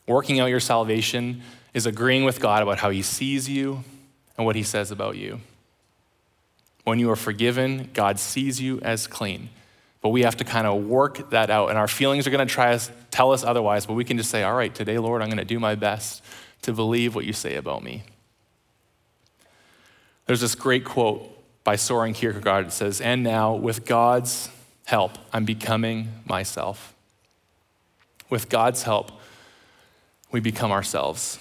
Working 0.09 0.41
out 0.41 0.47
your 0.47 0.61
salvation 0.61 1.43
is 1.75 1.85
agreeing 1.85 2.25
with 2.25 2.41
God 2.41 2.63
about 2.63 2.79
how 2.79 2.91
He 2.91 3.03
sees 3.03 3.49
you 3.49 3.85
and 4.37 4.47
what 4.47 4.57
he 4.57 4.63
says 4.63 4.91
about 4.91 5.17
you. 5.17 5.41
When 6.85 6.99
you 6.99 7.11
are 7.11 7.17
forgiven, 7.17 7.91
God 7.95 8.19
sees 8.19 8.61
you 8.61 8.81
as 8.81 9.07
clean. 9.07 9.49
But 10.01 10.11
we 10.11 10.23
have 10.23 10.37
to 10.37 10.45
kind 10.45 10.67
of 10.67 10.85
work 10.85 11.31
that 11.31 11.51
out. 11.51 11.71
And 11.71 11.79
our 11.79 11.89
feelings 11.89 12.27
are 12.27 12.31
going 12.31 12.47
to 12.47 12.53
try 12.53 12.77
to 12.77 12.93
tell 13.11 13.33
us 13.33 13.43
otherwise, 13.43 13.87
but 13.87 13.95
we 13.95 14.05
can 14.05 14.17
just 14.17 14.31
say, 14.31 14.45
All 14.45 14.55
right, 14.55 14.73
today, 14.73 14.99
Lord, 14.99 15.21
I'm 15.21 15.29
going 15.29 15.39
to 15.39 15.45
do 15.45 15.59
my 15.59 15.75
best 15.75 16.23
to 16.63 16.73
believe 16.73 17.15
what 17.15 17.25
you 17.25 17.33
say 17.33 17.57
about 17.57 17.83
me. 17.83 18.05
There's 20.27 20.41
this 20.41 20.55
great 20.55 20.85
quote 20.85 21.33
by 21.65 21.77
Soren 21.77 22.13
Kierkegaard. 22.13 22.67
It 22.67 22.73
says, 22.73 23.01
And 23.01 23.25
now, 23.25 23.55
with 23.55 23.85
God's 23.85 24.49
help, 24.85 25.19
I'm 25.33 25.45
becoming 25.45 26.13
myself. 26.25 26.95
With 28.31 28.49
God's 28.49 28.85
help, 28.85 29.11
we 30.31 30.41
become 30.41 30.71
ourselves. 30.71 31.39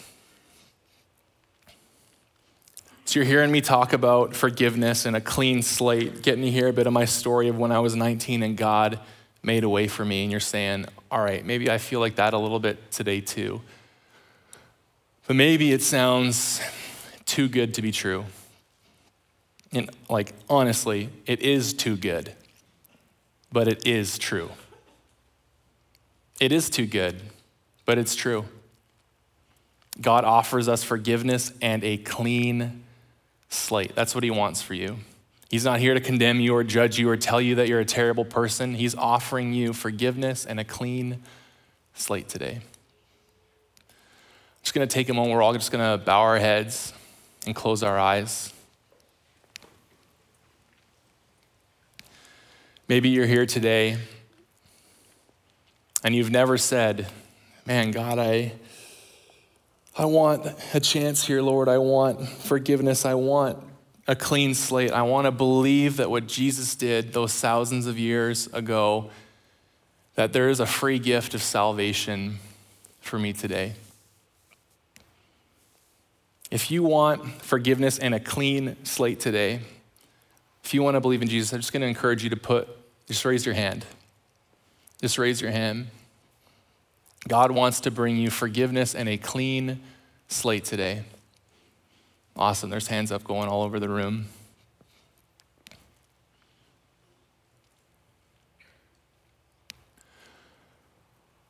So 3.08 3.20
you're 3.20 3.28
hearing 3.28 3.52
me 3.52 3.62
talk 3.62 3.94
about 3.94 4.36
forgiveness 4.36 5.06
and 5.06 5.16
a 5.16 5.22
clean 5.22 5.62
slate, 5.62 6.24
getting 6.24 6.44
to 6.44 6.50
hear 6.50 6.68
a 6.68 6.74
bit 6.74 6.88
of 6.88 6.94
my 6.94 7.06
story 7.06 7.48
of 7.50 7.58
when 7.58 7.72
I 7.72 7.78
was 7.78 7.96
19 7.96 8.42
and 8.42 8.58
God 8.58 9.00
made 9.44 9.64
a 9.64 9.70
way 9.70 9.88
for 9.88 10.04
me. 10.04 10.24
And 10.24 10.32
you're 10.32 10.40
saying, 10.40 10.88
all 11.12 11.22
right, 11.22 11.46
maybe 11.46 11.70
I 11.70 11.78
feel 11.78 12.00
like 12.00 12.16
that 12.16 12.34
a 12.34 12.40
little 12.40 12.60
bit 12.60 12.92
today 12.92 13.22
too. 13.22 13.62
But 15.28 15.36
maybe 15.36 15.72
it 15.72 15.84
sounds 15.84 16.60
too 17.28 17.48
good 17.48 17.76
to 17.76 17.84
be 17.84 17.92
true. 17.92 18.26
And 19.72 19.88
like, 20.10 20.34
honestly, 20.50 21.10
it 21.28 21.42
is 21.42 21.74
too 21.74 21.98
good, 21.98 22.34
but 23.52 23.68
it 23.68 23.86
is 23.86 24.18
true. 24.18 24.50
It 26.40 26.52
is 26.52 26.72
too 26.72 26.88
good, 26.88 27.22
but 27.86 28.00
it's 28.00 28.16
true. 28.16 28.46
God 30.02 30.26
offers 30.26 30.68
us 30.68 30.84
forgiveness 30.84 31.54
and 31.62 31.84
a 31.84 31.98
clean 31.98 32.82
slate. 33.50 33.96
That's 33.96 34.16
what 34.16 34.24
he 34.24 34.32
wants 34.32 34.62
for 34.62 34.74
you. 34.74 34.98
He's 35.50 35.64
not 35.64 35.80
here 35.80 35.94
to 35.94 36.00
condemn 36.00 36.40
you 36.40 36.56
or 36.56 36.64
judge 36.64 36.98
you 36.98 37.10
or 37.10 37.18
tell 37.18 37.40
you 37.40 37.56
that 37.56 37.68
you're 37.68 37.80
a 37.80 37.86
terrible 37.86 38.26
person. 38.26 38.76
He's 38.76 38.96
offering 38.96 39.54
you 39.54 39.74
forgiveness 39.74 40.46
and 40.46 40.60
a 40.60 40.64
clean 40.64 41.22
slate 41.94 42.28
today. 42.28 42.60
I'm 42.62 43.94
just 44.64 44.74
going 44.74 44.88
to 44.88 44.94
take 44.94 45.10
a 45.10 45.14
moment. 45.14 45.36
We're 45.36 45.44
all 45.44 45.54
just 45.54 45.72
going 45.72 46.00
to 46.00 46.04
bow 46.04 46.22
our 46.22 46.40
heads 46.40 46.94
and 47.46 47.56
close 47.56 47.84
our 47.84 48.00
eyes. 48.00 48.52
Maybe 52.88 53.10
you're 53.10 53.28
here 53.28 53.46
today 53.46 53.98
and 56.04 56.16
you've 56.16 56.32
never 56.32 56.58
said, 56.58 57.08
Man, 57.66 57.90
God, 57.90 58.20
I, 58.20 58.54
I 59.98 60.06
want 60.06 60.46
a 60.74 60.80
chance 60.80 61.26
here, 61.26 61.42
Lord. 61.42 61.70
I 61.70 61.78
want 61.78 62.28
forgiveness. 62.28 63.06
I 63.06 63.14
want 63.14 63.58
a 64.08 64.16
clean 64.16 64.54
slate. 64.54 64.92
I 64.92 65.04
want 65.04 65.26
to 65.26 65.32
believe 65.32 65.98
that 65.98 66.10
what 66.10 66.28
Jesus 66.28 66.76
did 66.76 67.14
those 67.14 67.34
thousands 67.34 67.88
of 67.88 67.98
years 67.98 68.48
ago, 68.48 69.10
that 70.16 70.34
there 70.34 70.50
is 70.50 70.60
a 70.60 70.66
free 70.66 71.00
gift 71.00 71.34
of 71.34 71.42
salvation 71.42 72.40
for 73.00 73.18
me 73.18 73.32
today. 73.32 73.74
If 76.52 76.70
you 76.70 76.84
want 76.84 77.42
forgiveness 77.42 77.98
and 77.98 78.14
a 78.14 78.20
clean 78.20 78.76
slate 78.84 79.20
today, 79.20 79.62
if 80.64 80.74
you 80.74 80.84
want 80.84 80.96
to 80.96 81.02
believe 81.02 81.22
in 81.22 81.28
Jesus, 81.28 81.54
I'm 81.54 81.60
just 81.60 81.72
going 81.72 81.82
to 81.82 81.88
encourage 81.88 82.24
you 82.24 82.30
to 82.32 82.38
put, 82.38 82.68
just 83.08 83.24
raise 83.24 83.46
your 83.46 83.56
hand. 83.56 83.86
Just 85.02 85.18
raise 85.18 85.42
your 85.42 85.52
hand. 85.52 85.88
God 87.28 87.52
wants 87.52 87.80
to 87.82 87.92
bring 87.92 88.18
you 88.18 88.30
forgiveness 88.30 88.94
and 88.94 89.10
a 89.10 89.18
clean 89.18 89.80
slate 90.28 90.66
today. 90.66 91.04
Awesome. 92.36 92.70
There's 92.70 92.88
hands 92.88 93.12
up 93.12 93.24
going 93.24 93.50
all 93.50 93.64
over 93.64 93.80
the 93.80 93.90
room. 93.90 94.28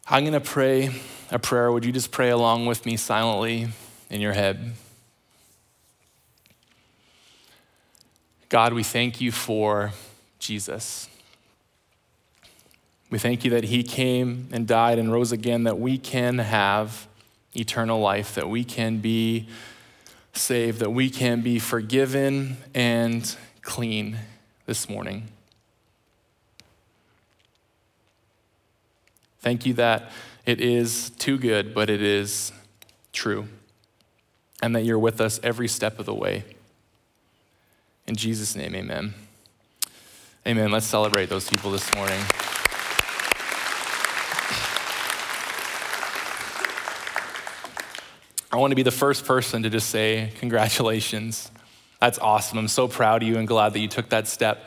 I'm 0.08 0.24
going 0.24 0.34
to 0.34 0.40
pray 0.40 0.92
a 1.32 1.40
prayer. 1.40 1.72
Would 1.72 1.84
you 1.84 1.92
just 1.92 2.12
pray 2.12 2.30
along 2.30 2.68
with 2.68 2.86
me 2.86 2.96
silently 2.96 3.70
in 4.10 4.22
your 4.22 4.34
head? 4.34 4.74
God, 8.50 8.74
we 8.74 8.84
thank 8.84 9.20
you 9.20 9.32
for 9.32 9.92
Jesus. 10.38 11.10
We 13.10 13.20
thank 13.20 13.46
you 13.46 13.52
that 13.52 13.66
he 13.66 13.84
came 13.84 14.50
and 14.52 14.68
died 14.68 14.98
and 15.00 15.12
rose 15.12 15.32
again, 15.32 15.64
that 15.64 15.80
we 15.80 15.98
can 15.98 16.40
have 16.40 17.08
eternal 17.54 18.00
life, 18.00 18.36
that 18.36 18.50
we 18.50 18.64
can 18.64 18.98
be 18.98 19.48
saved, 20.34 20.80
that 20.80 20.92
we 20.92 21.10
can 21.10 21.42
be 21.42 21.60
forgiven 21.60 22.58
and 22.74 23.36
clean 23.62 24.18
this 24.66 24.90
morning. 24.90 25.30
Thank 29.40 29.66
you 29.66 29.74
that 29.76 30.12
it 30.46 30.60
is 30.60 31.12
too 31.12 31.38
good, 31.38 31.74
but 31.74 31.90
it 31.90 32.02
is 32.02 32.52
true, 33.14 33.48
and 34.62 34.76
that 34.76 34.84
you're 34.84 35.00
with 35.00 35.22
us 35.22 35.40
every 35.44 35.68
step 35.68 36.00
of 36.00 36.06
the 36.06 36.16
way. 36.16 36.44
In 38.08 38.16
Jesus' 38.16 38.56
name, 38.56 38.76
amen. 38.76 39.14
Amen. 40.48 40.72
Let's 40.72 40.86
celebrate 40.86 41.30
those 41.30 41.50
people 41.50 41.72
this 41.72 41.94
morning. 41.96 42.22
I 48.56 48.58
want 48.58 48.72
to 48.72 48.76
be 48.76 48.84
the 48.84 48.92
first 48.92 49.26
person 49.26 49.64
to 49.64 49.70
just 49.70 49.90
say, 49.90 50.32
Congratulations. 50.40 51.52
That's 52.00 52.18
awesome. 52.18 52.58
I'm 52.58 52.70
so 52.70 52.88
proud 52.88 53.22
of 53.22 53.28
you 53.28 53.36
and 53.38 53.46
glad 53.46 53.74
that 53.74 53.80
you 53.80 53.90
took 53.90 54.08
that 54.12 54.30
step 54.30 54.64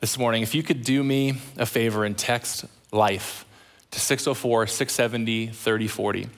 this 0.00 0.18
morning. 0.18 0.42
If 0.42 0.54
you 0.54 0.62
could 0.62 0.82
do 0.82 1.04
me 1.04 1.34
a 1.58 1.66
favor 1.66 2.06
and 2.06 2.16
text 2.16 2.64
life 2.92 3.44
to 3.90 4.00
604 4.00 4.66
670 4.68 5.48
3040, 5.48 6.28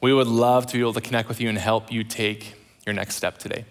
we 0.00 0.12
would 0.12 0.26
love 0.26 0.66
to 0.66 0.72
be 0.72 0.80
able 0.80 0.94
to 0.94 1.00
connect 1.00 1.28
with 1.28 1.40
you 1.40 1.48
and 1.48 1.56
help 1.56 1.92
you 1.92 2.02
take 2.02 2.54
your 2.84 2.92
next 2.92 3.14
step 3.14 3.38
today. 3.38 3.64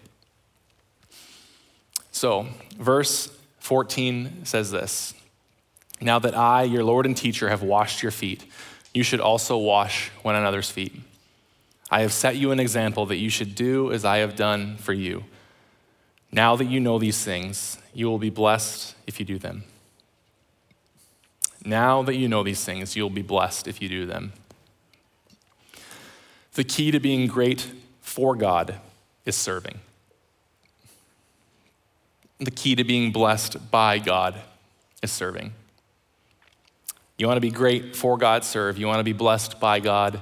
So, 2.11 2.47
verse 2.79 3.37
14 3.59 4.45
says 4.45 4.71
this 4.71 5.13
Now 5.99 6.19
that 6.19 6.37
I, 6.37 6.63
your 6.63 6.85
Lord 6.85 7.05
and 7.05 7.17
teacher, 7.17 7.49
have 7.49 7.63
washed 7.63 8.01
your 8.01 8.13
feet, 8.13 8.45
you 8.93 9.03
should 9.03 9.19
also 9.19 9.57
wash 9.57 10.09
one 10.21 10.35
another's 10.35 10.71
feet. 10.71 10.93
I 11.89 12.01
have 12.01 12.11
set 12.11 12.35
you 12.35 12.51
an 12.51 12.59
example 12.59 13.05
that 13.05 13.17
you 13.17 13.29
should 13.29 13.55
do 13.55 13.91
as 13.91 14.03
I 14.03 14.17
have 14.17 14.35
done 14.35 14.77
for 14.77 14.93
you. 14.93 15.23
Now 16.31 16.55
that 16.57 16.65
you 16.65 16.79
know 16.79 16.99
these 16.99 17.23
things, 17.23 17.77
you 17.93 18.07
will 18.07 18.19
be 18.19 18.29
blessed 18.29 18.95
if 19.07 19.19
you 19.19 19.25
do 19.25 19.39
them. 19.39 19.63
Now 21.63 22.03
that 22.03 22.15
you 22.15 22.27
know 22.27 22.43
these 22.43 22.63
things, 22.63 22.95
you'll 22.95 23.09
be 23.09 23.21
blessed 23.21 23.67
if 23.67 23.81
you 23.81 23.89
do 23.89 24.05
them. 24.05 24.33
The 26.53 26.63
key 26.63 26.91
to 26.91 26.99
being 26.99 27.27
great 27.27 27.71
for 28.01 28.35
God 28.35 28.75
is 29.25 29.35
serving. 29.35 29.79
The 32.39 32.51
key 32.51 32.75
to 32.75 32.83
being 32.83 33.11
blessed 33.11 33.71
by 33.71 33.99
God 33.99 34.39
is 35.01 35.11
serving. 35.11 35.53
You 37.17 37.27
want 37.27 37.37
to 37.37 37.41
be 37.41 37.51
great 37.51 37.95
for 37.95 38.17
God, 38.17 38.43
serve. 38.43 38.77
You 38.77 38.87
want 38.87 38.99
to 38.99 39.03
be 39.03 39.13
blessed 39.13 39.59
by 39.59 39.79
God, 39.79 40.21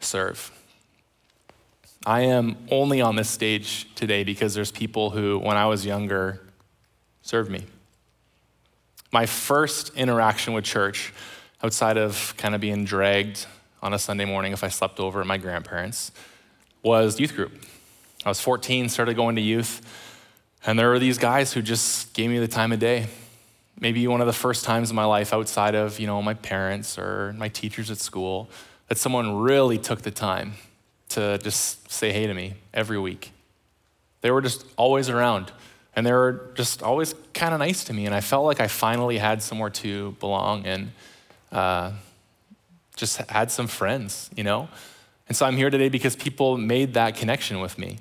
serve. 0.00 0.50
I 2.04 2.22
am 2.22 2.56
only 2.68 3.00
on 3.00 3.14
this 3.14 3.30
stage 3.30 3.86
today 3.94 4.24
because 4.24 4.54
there's 4.54 4.72
people 4.72 5.10
who, 5.10 5.38
when 5.38 5.56
I 5.56 5.66
was 5.66 5.86
younger, 5.86 6.40
served 7.22 7.48
me. 7.48 7.64
My 9.12 9.26
first 9.26 9.94
interaction 9.94 10.52
with 10.52 10.64
church, 10.64 11.12
outside 11.62 11.96
of 11.96 12.34
kind 12.36 12.56
of 12.56 12.60
being 12.60 12.84
dragged 12.84 13.46
on 13.82 13.94
a 13.94 14.00
Sunday 14.00 14.24
morning 14.24 14.52
if 14.52 14.64
I 14.64 14.68
slept 14.68 14.98
over 14.98 15.20
at 15.20 15.26
my 15.28 15.38
grandparents', 15.38 16.10
was 16.82 17.20
youth 17.20 17.36
group. 17.36 17.52
I 18.24 18.28
was 18.28 18.40
14, 18.40 18.88
started 18.88 19.14
going 19.14 19.36
to 19.36 19.42
youth, 19.42 19.80
and 20.66 20.76
there 20.76 20.88
were 20.88 20.98
these 20.98 21.18
guys 21.18 21.52
who 21.52 21.62
just 21.62 22.14
gave 22.14 22.30
me 22.30 22.38
the 22.40 22.48
time 22.48 22.72
of 22.72 22.80
day. 22.80 23.06
Maybe 23.78 24.06
one 24.08 24.20
of 24.20 24.26
the 24.26 24.32
first 24.32 24.64
times 24.64 24.90
in 24.90 24.96
my 24.96 25.04
life 25.04 25.32
outside 25.32 25.76
of, 25.76 26.00
you 26.00 26.08
know, 26.08 26.20
my 26.20 26.34
parents 26.34 26.98
or 26.98 27.32
my 27.34 27.48
teachers 27.48 27.92
at 27.92 27.98
school 27.98 28.48
that 28.88 28.98
someone 28.98 29.36
really 29.36 29.78
took 29.78 30.02
the 30.02 30.10
time 30.10 30.54
to 31.14 31.38
just 31.38 31.90
say 31.90 32.12
hey 32.12 32.26
to 32.26 32.34
me 32.34 32.54
every 32.72 32.98
week. 32.98 33.32
They 34.20 34.30
were 34.30 34.42
just 34.42 34.64
always 34.76 35.08
around 35.08 35.52
and 35.94 36.06
they 36.06 36.12
were 36.12 36.50
just 36.54 36.82
always 36.82 37.14
kind 37.34 37.52
of 37.52 37.60
nice 37.60 37.84
to 37.84 37.92
me. 37.92 38.06
And 38.06 38.14
I 38.14 38.20
felt 38.20 38.44
like 38.44 38.60
I 38.60 38.68
finally 38.68 39.18
had 39.18 39.42
somewhere 39.42 39.70
to 39.70 40.12
belong 40.12 40.66
and 40.66 40.92
uh, 41.50 41.92
just 42.96 43.18
had 43.30 43.50
some 43.50 43.66
friends, 43.66 44.30
you 44.34 44.44
know? 44.44 44.68
And 45.28 45.36
so 45.36 45.46
I'm 45.46 45.56
here 45.56 45.70
today 45.70 45.88
because 45.88 46.16
people 46.16 46.56
made 46.56 46.94
that 46.94 47.16
connection 47.16 47.60
with 47.60 47.78
me. 47.78 47.98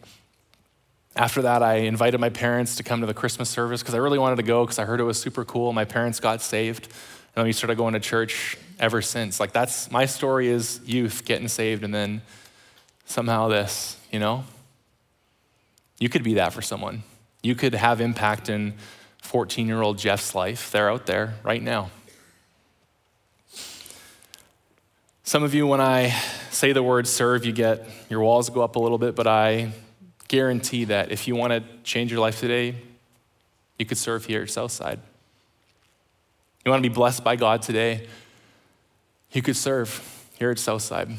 After 1.16 1.42
that, 1.42 1.62
I 1.62 1.76
invited 1.76 2.20
my 2.20 2.30
parents 2.30 2.78
to 2.78 2.84
come 2.84 3.02
to 3.02 3.08
the 3.08 3.14
Christmas 3.14 3.50
service 3.50 3.82
because 3.82 3.94
I 3.94 3.98
really 3.98 4.20
wanted 4.20 4.38
to 4.38 4.44
go 4.44 4.64
because 4.64 4.80
I 4.80 4.86
heard 4.86 5.02
it 5.02 5.04
was 5.04 5.20
super 5.20 5.44
cool. 5.44 5.74
My 5.74 5.84
parents 5.84 6.22
got 6.22 6.42
saved, 6.42 6.88
and 7.36 7.46
we 7.46 7.52
started 7.52 7.76
going 7.76 7.94
to 7.94 8.00
church 8.00 8.58
ever 8.80 9.02
since. 9.02 9.40
Like, 9.40 9.52
that's 9.52 9.92
my 9.92 10.06
story 10.06 10.48
is 10.48 10.80
youth 10.86 11.26
getting 11.26 11.50
saved, 11.50 11.84
and 11.84 11.94
then 11.94 12.22
somehow 13.12 13.50
this, 13.50 13.98
you 14.12 14.20
know? 14.20 14.46
You 16.00 16.10
could 16.10 16.24
be 16.24 16.36
that 16.36 16.54
for 16.54 16.62
someone. 16.62 17.04
You 17.44 17.56
could 17.56 17.76
have 17.76 18.02
impact 18.02 18.50
in 18.50 18.74
14 19.22 19.68
year 19.68 19.82
old 19.82 19.98
Jeff's 19.98 20.34
life. 20.34 20.72
They're 20.72 20.90
out 20.90 21.06
there 21.06 21.36
right 21.44 21.62
now. 21.62 21.92
Some 25.24 25.44
of 25.44 25.54
you, 25.54 25.68
when 25.68 25.80
I 25.80 26.10
say 26.50 26.74
the 26.74 26.84
word 26.84 27.08
serve, 27.08 27.46
you 27.46 27.52
get 27.52 27.88
your 28.10 28.22
walls 28.22 28.50
go 28.50 28.62
up 28.62 28.76
a 28.76 28.80
little 28.80 28.98
bit, 28.98 29.16
but 29.16 29.28
I 29.28 29.72
guarantee 30.28 30.86
that 30.86 31.12
if 31.12 31.28
you 31.28 31.36
want 31.36 31.54
to 31.54 31.64
change 31.84 32.12
your 32.12 32.20
life 32.20 32.40
today, 32.40 32.76
you 33.78 33.86
could 33.86 33.98
serve 33.98 34.26
here 34.26 34.42
at 34.42 34.50
Southside. 34.50 35.00
You 36.66 36.72
want 36.72 36.84
to 36.84 36.90
be 36.90 36.94
blessed 36.94 37.24
by 37.24 37.36
God 37.36 37.62
today, 37.62 38.08
you 39.32 39.42
could 39.42 39.56
serve 39.56 40.28
here 40.38 40.52
at 40.52 40.60
Southside. 40.60 41.10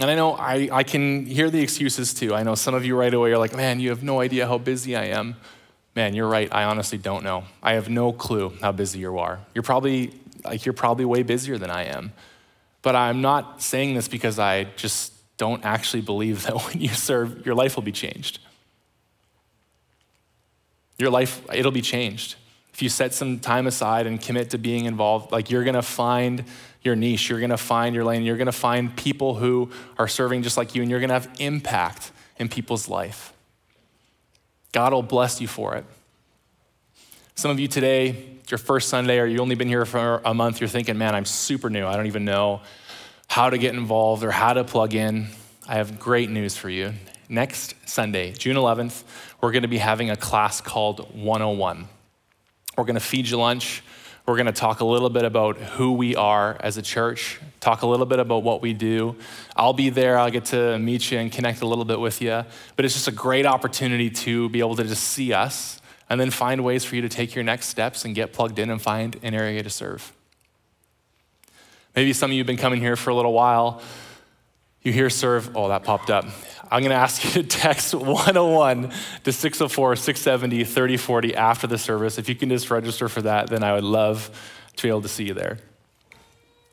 And 0.00 0.10
I 0.10 0.14
know 0.14 0.32
I, 0.32 0.68
I 0.72 0.82
can 0.82 1.26
hear 1.26 1.50
the 1.50 1.60
excuses 1.60 2.14
too. 2.14 2.34
I 2.34 2.42
know 2.42 2.54
some 2.54 2.74
of 2.74 2.86
you 2.86 2.96
right 2.96 3.12
away 3.12 3.32
are 3.32 3.38
like, 3.38 3.54
man, 3.54 3.80
you 3.80 3.90
have 3.90 4.02
no 4.02 4.20
idea 4.20 4.46
how 4.46 4.56
busy 4.56 4.96
I 4.96 5.04
am. 5.04 5.36
Man, 5.94 6.14
you're 6.14 6.26
right. 6.26 6.48
I 6.50 6.64
honestly 6.64 6.96
don't 6.96 7.22
know. 7.22 7.44
I 7.62 7.74
have 7.74 7.90
no 7.90 8.10
clue 8.10 8.54
how 8.62 8.72
busy 8.72 9.00
you 9.00 9.18
are. 9.18 9.40
You're 9.54 9.62
probably 9.62 10.14
like 10.42 10.64
you're 10.64 10.72
probably 10.72 11.04
way 11.04 11.22
busier 11.22 11.58
than 11.58 11.70
I 11.70 11.84
am. 11.84 12.14
But 12.80 12.96
I'm 12.96 13.20
not 13.20 13.60
saying 13.60 13.94
this 13.94 14.08
because 14.08 14.38
I 14.38 14.64
just 14.64 15.12
don't 15.36 15.62
actually 15.66 16.00
believe 16.00 16.42
that 16.46 16.54
when 16.54 16.80
you 16.80 16.88
serve, 16.88 17.44
your 17.44 17.54
life 17.54 17.76
will 17.76 17.82
be 17.82 17.92
changed. 17.92 18.38
Your 20.96 21.10
life, 21.10 21.42
it'll 21.52 21.72
be 21.72 21.82
changed. 21.82 22.36
If 22.72 22.82
you 22.82 22.88
set 22.88 23.12
some 23.12 23.38
time 23.38 23.66
aside 23.66 24.06
and 24.06 24.20
commit 24.20 24.50
to 24.50 24.58
being 24.58 24.84
involved, 24.84 25.32
like 25.32 25.50
you're 25.50 25.64
gonna 25.64 25.82
find 25.82 26.44
your 26.82 26.96
niche. 26.96 27.28
You're 27.28 27.46
to 27.46 27.56
find 27.56 27.94
your 27.94 28.04
lane. 28.04 28.22
You're 28.22 28.36
to 28.36 28.52
find 28.52 28.94
people 28.96 29.34
who 29.34 29.70
are 29.98 30.08
serving 30.08 30.42
just 30.42 30.56
like 30.56 30.74
you, 30.74 30.82
and 30.82 30.90
you're 30.90 31.00
to 31.00 31.14
have 31.14 31.30
impact 31.38 32.10
in 32.38 32.48
people's 32.48 32.88
life. 32.88 33.32
God 34.72 34.92
will 34.92 35.02
bless 35.02 35.40
you 35.40 35.48
for 35.48 35.76
it. 35.76 35.84
Some 37.34 37.50
of 37.50 37.58
you 37.58 37.68
today, 37.68 38.38
your 38.48 38.58
first 38.58 38.88
Sunday, 38.88 39.18
or 39.18 39.26
you've 39.26 39.40
only 39.40 39.54
been 39.54 39.68
here 39.68 39.84
for 39.84 40.20
a 40.24 40.34
month, 40.34 40.60
you're 40.60 40.68
thinking, 40.68 40.98
man, 40.98 41.14
I'm 41.14 41.24
super 41.24 41.70
new. 41.70 41.86
I 41.86 41.96
don't 41.96 42.06
even 42.06 42.24
know 42.24 42.60
how 43.28 43.50
to 43.50 43.58
get 43.58 43.74
involved 43.74 44.24
or 44.24 44.30
how 44.30 44.52
to 44.52 44.64
plug 44.64 44.94
in. 44.94 45.28
I 45.68 45.74
have 45.74 45.98
great 45.98 46.30
news 46.30 46.56
for 46.56 46.68
you. 46.68 46.94
Next 47.28 47.74
Sunday, 47.88 48.32
June 48.32 48.56
11th, 48.56 49.04
we're 49.40 49.52
to 49.62 49.68
be 49.68 49.78
having 49.78 50.10
a 50.10 50.16
class 50.16 50.60
called 50.60 51.14
101. 51.14 51.88
We're 52.80 52.86
going 52.86 52.94
to 52.94 53.00
feed 53.00 53.28
you 53.28 53.36
lunch. 53.36 53.82
We're 54.24 54.36
going 54.36 54.46
to 54.46 54.52
talk 54.52 54.80
a 54.80 54.86
little 54.86 55.10
bit 55.10 55.26
about 55.26 55.58
who 55.58 55.92
we 55.92 56.16
are 56.16 56.56
as 56.60 56.78
a 56.78 56.82
church, 56.82 57.38
talk 57.60 57.82
a 57.82 57.86
little 57.86 58.06
bit 58.06 58.18
about 58.18 58.42
what 58.42 58.62
we 58.62 58.72
do. 58.72 59.16
I'll 59.54 59.74
be 59.74 59.90
there. 59.90 60.18
I'll 60.18 60.30
get 60.30 60.46
to 60.46 60.78
meet 60.78 61.10
you 61.10 61.18
and 61.18 61.30
connect 61.30 61.60
a 61.60 61.66
little 61.66 61.84
bit 61.84 62.00
with 62.00 62.22
you. 62.22 62.42
But 62.76 62.86
it's 62.86 62.94
just 62.94 63.06
a 63.06 63.12
great 63.12 63.44
opportunity 63.44 64.08
to 64.08 64.48
be 64.48 64.60
able 64.60 64.76
to 64.76 64.84
just 64.84 65.04
see 65.04 65.34
us 65.34 65.82
and 66.08 66.18
then 66.18 66.30
find 66.30 66.64
ways 66.64 66.82
for 66.82 66.96
you 66.96 67.02
to 67.02 67.10
take 67.10 67.34
your 67.34 67.44
next 67.44 67.66
steps 67.66 68.06
and 68.06 68.14
get 68.14 68.32
plugged 68.32 68.58
in 68.58 68.70
and 68.70 68.80
find 68.80 69.20
an 69.22 69.34
area 69.34 69.62
to 69.62 69.68
serve. 69.68 70.10
Maybe 71.94 72.14
some 72.14 72.30
of 72.30 72.34
you 72.34 72.40
have 72.40 72.46
been 72.46 72.56
coming 72.56 72.80
here 72.80 72.96
for 72.96 73.10
a 73.10 73.14
little 73.14 73.34
while. 73.34 73.82
You 74.80 74.94
hear 74.94 75.10
serve, 75.10 75.54
oh, 75.54 75.68
that 75.68 75.84
popped 75.84 76.08
up. 76.08 76.24
I'm 76.70 76.82
going 76.82 76.90
to 76.90 76.96
ask 76.96 77.24
you 77.24 77.42
to 77.42 77.48
text 77.48 77.94
101 77.94 78.92
to 79.24 79.32
604 79.32 79.96
670 79.96 80.64
3040 80.64 81.34
after 81.34 81.66
the 81.66 81.78
service. 81.78 82.16
If 82.16 82.28
you 82.28 82.36
can 82.36 82.48
just 82.48 82.70
register 82.70 83.08
for 83.08 83.22
that, 83.22 83.48
then 83.48 83.64
I 83.64 83.72
would 83.74 83.84
love 83.84 84.30
to 84.76 84.82
be 84.82 84.88
able 84.88 85.02
to 85.02 85.08
see 85.08 85.24
you 85.24 85.34
there. 85.34 85.58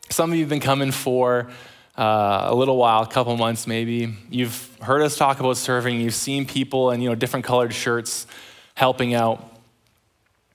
Some 0.10 0.31
of 0.31 0.38
you 0.38 0.43
have 0.43 0.49
been 0.49 0.60
coming 0.60 0.91
for 0.91 1.49
uh, 1.97 2.45
a 2.49 2.55
little 2.55 2.77
while, 2.77 3.01
a 3.01 3.07
couple 3.07 3.36
months 3.38 3.65
maybe. 3.65 4.15
You've 4.29 4.77
heard 4.81 5.01
us 5.01 5.17
talk 5.17 5.39
about 5.39 5.57
serving. 5.57 5.99
You've 5.99 6.13
seen 6.13 6.45
people 6.45 6.91
in 6.91 7.01
you 7.01 7.10
know 7.10 7.15
different 7.15 7.45
colored 7.45 7.73
shirts 7.73 8.27
helping 8.75 9.15
out, 9.15 9.60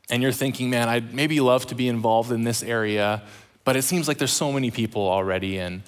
and 0.09 0.23
you're 0.23 0.33
thinking, 0.33 0.71
man, 0.71 0.89
I'd 0.89 1.13
maybe 1.13 1.41
love 1.41 1.67
to 1.67 1.75
be 1.75 1.89
involved 1.89 2.31
in 2.31 2.45
this 2.45 2.63
area, 2.63 3.23
but 3.65 3.77
it 3.77 3.83
seems 3.83 4.07
like 4.07 4.19
there's 4.19 4.33
so 4.33 4.53
many 4.53 4.71
people 4.71 5.03
already, 5.03 5.59
and 5.59 5.83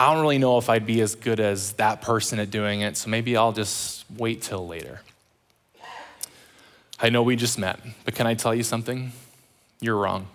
I 0.00 0.14
don't 0.14 0.22
really 0.22 0.38
know 0.38 0.56
if 0.56 0.70
I'd 0.70 0.86
be 0.86 1.02
as 1.02 1.14
good 1.14 1.40
as 1.40 1.72
that 1.72 2.00
person 2.00 2.38
at 2.38 2.50
doing 2.50 2.80
it, 2.80 2.96
so 2.96 3.10
maybe 3.10 3.36
I'll 3.36 3.52
just 3.52 4.06
wait 4.16 4.40
till 4.40 4.66
later. 4.66 5.02
I 6.98 7.10
know 7.10 7.22
we 7.22 7.36
just 7.36 7.58
met, 7.58 7.78
but 8.06 8.14
can 8.14 8.26
I 8.26 8.32
tell 8.32 8.54
you 8.54 8.62
something? 8.62 9.12
You're 9.78 9.98
wrong. 9.98 10.28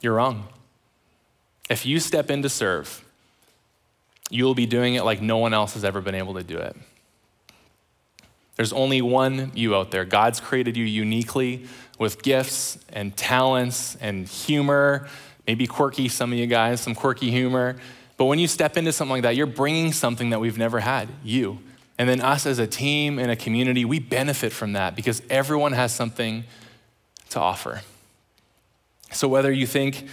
You're 0.00 0.14
wrong. 0.14 0.48
If 1.70 1.86
you 1.86 2.00
step 2.00 2.28
in 2.28 2.42
to 2.42 2.48
serve, 2.48 3.04
you'll 4.30 4.56
be 4.56 4.66
doing 4.66 4.96
it 4.96 5.04
like 5.04 5.22
no 5.22 5.38
one 5.38 5.54
else 5.54 5.74
has 5.74 5.84
ever 5.84 6.00
been 6.00 6.16
able 6.16 6.34
to 6.34 6.42
do 6.42 6.58
it. 6.58 6.76
There's 8.56 8.72
only 8.72 9.00
one 9.00 9.52
you 9.54 9.76
out 9.76 9.92
there. 9.92 10.04
God's 10.04 10.40
created 10.40 10.76
you 10.76 10.84
uniquely 10.84 11.66
with 12.00 12.20
gifts 12.20 12.78
and 12.92 13.16
talents 13.16 13.96
and 14.00 14.26
humor 14.26 15.06
maybe 15.46 15.66
quirky, 15.66 16.08
some 16.08 16.32
of 16.32 16.38
you 16.38 16.46
guys, 16.46 16.80
some 16.80 16.94
quirky 16.94 17.30
humor. 17.30 17.76
But 18.16 18.26
when 18.26 18.38
you 18.38 18.46
step 18.46 18.76
into 18.76 18.92
something 18.92 19.12
like 19.12 19.22
that, 19.22 19.36
you're 19.36 19.46
bringing 19.46 19.92
something 19.92 20.30
that 20.30 20.40
we've 20.40 20.58
never 20.58 20.80
had, 20.80 21.08
you. 21.22 21.58
And 21.98 22.08
then 22.08 22.20
us 22.20 22.46
as 22.46 22.58
a 22.58 22.66
team 22.66 23.18
and 23.18 23.30
a 23.30 23.36
community, 23.36 23.84
we 23.84 23.98
benefit 23.98 24.52
from 24.52 24.72
that 24.72 24.96
because 24.96 25.22
everyone 25.30 25.72
has 25.72 25.94
something 25.94 26.44
to 27.30 27.40
offer. 27.40 27.82
So 29.12 29.28
whether 29.28 29.52
you 29.52 29.66
think 29.66 30.08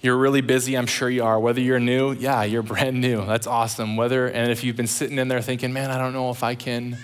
you're 0.00 0.16
really 0.16 0.40
busy, 0.40 0.76
I'm 0.76 0.86
sure 0.86 1.10
you 1.10 1.24
are. 1.24 1.38
Whether 1.38 1.60
you're 1.60 1.80
new, 1.80 2.12
yeah, 2.12 2.44
you're 2.44 2.62
brand 2.62 3.00
new. 3.00 3.24
That's 3.26 3.46
awesome. 3.46 3.96
Whether 3.96 4.26
and 4.28 4.50
if 4.50 4.64
you've 4.64 4.76
been 4.76 4.86
sitting 4.86 5.18
in 5.18 5.28
there 5.28 5.42
thinking, 5.42 5.72
"Man, 5.72 5.90
I 5.90 5.98
don't 5.98 6.12
know 6.12 6.30
if 6.30 6.42
I 6.42 6.54
can 6.54 6.98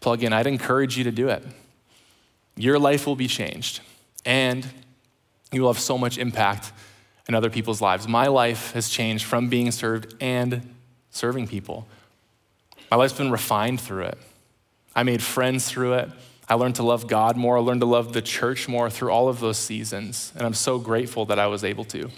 plug 0.00 0.24
in." 0.24 0.32
I'd 0.32 0.46
encourage 0.46 0.96
you 0.96 1.04
to 1.04 1.12
do 1.12 1.28
it. 1.28 1.44
Your 2.56 2.78
life 2.78 3.06
will 3.06 3.16
be 3.16 3.28
changed 3.28 3.80
and 4.24 4.66
you 5.52 5.62
will 5.62 5.72
have 5.72 5.80
so 5.80 5.96
much 5.96 6.18
impact 6.18 6.72
in 7.30 7.34
other 7.36 7.48
people's 7.48 7.80
lives. 7.80 8.08
My 8.08 8.26
life 8.26 8.72
has 8.72 8.88
changed 8.88 9.24
from 9.24 9.48
being 9.48 9.70
served 9.70 10.16
and 10.20 10.68
serving 11.10 11.46
people. 11.46 11.86
My 12.90 12.96
life's 12.96 13.12
been 13.12 13.30
refined 13.30 13.80
through 13.80 14.06
it. 14.06 14.18
I 14.96 15.04
made 15.04 15.22
friends 15.22 15.70
through 15.70 15.92
it. 15.92 16.10
I 16.48 16.54
learned 16.54 16.74
to 16.74 16.82
love 16.82 17.06
God 17.06 17.36
more. 17.36 17.56
I 17.56 17.60
learned 17.60 17.82
to 17.82 17.86
love 17.86 18.12
the 18.14 18.20
church 18.20 18.66
more 18.66 18.90
through 18.90 19.12
all 19.12 19.28
of 19.28 19.38
those 19.38 19.58
seasons. 19.58 20.32
And 20.34 20.44
I'm 20.44 20.54
so 20.54 20.80
grateful 20.80 21.24
that 21.26 21.38
I 21.38 21.46
was 21.46 21.62
able 21.62 21.84
to. 21.84 22.10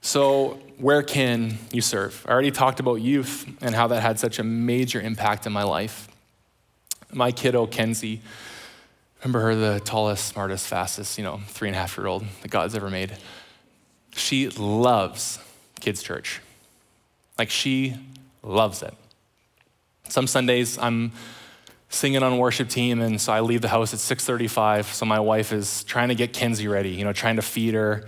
So, 0.00 0.58
where 0.78 1.02
can 1.02 1.58
you 1.70 1.82
serve? 1.82 2.24
I 2.26 2.32
already 2.32 2.50
talked 2.50 2.80
about 2.80 3.02
youth 3.02 3.46
and 3.60 3.74
how 3.74 3.88
that 3.88 4.00
had 4.00 4.18
such 4.18 4.38
a 4.38 4.42
major 4.42 5.02
impact 5.02 5.46
in 5.46 5.52
my 5.52 5.64
life. 5.64 6.08
My 7.12 7.30
kiddo, 7.30 7.66
Kenzie, 7.66 8.22
remember 9.24 9.40
her, 9.40 9.54
the 9.54 9.80
tallest, 9.80 10.26
smartest, 10.26 10.66
fastest, 10.66 11.16
you 11.16 11.24
know, 11.24 11.40
three 11.48 11.68
and 11.68 11.76
a 11.76 11.80
half 11.80 11.96
year 11.96 12.06
old 12.06 12.24
that 12.42 12.50
God's 12.50 12.74
ever 12.74 12.90
made. 12.90 13.16
She 14.14 14.48
loves 14.50 15.38
kids' 15.80 16.02
church. 16.02 16.40
Like, 17.38 17.48
she 17.50 17.96
loves 18.42 18.82
it. 18.82 18.94
Some 20.08 20.26
Sundays 20.26 20.78
I'm 20.78 21.12
singing 21.88 22.22
on 22.22 22.36
worship 22.36 22.68
team, 22.68 23.00
and 23.00 23.20
so 23.20 23.32
I 23.32 23.40
leave 23.40 23.62
the 23.62 23.68
house 23.68 23.94
at 23.94 24.00
6:35. 24.00 24.92
So 24.92 25.06
my 25.06 25.20
wife 25.20 25.52
is 25.52 25.84
trying 25.84 26.08
to 26.08 26.14
get 26.14 26.32
Kenzie 26.32 26.68
ready, 26.68 26.90
you 26.90 27.04
know, 27.04 27.12
trying 27.12 27.36
to 27.36 27.42
feed 27.42 27.74
her, 27.74 28.06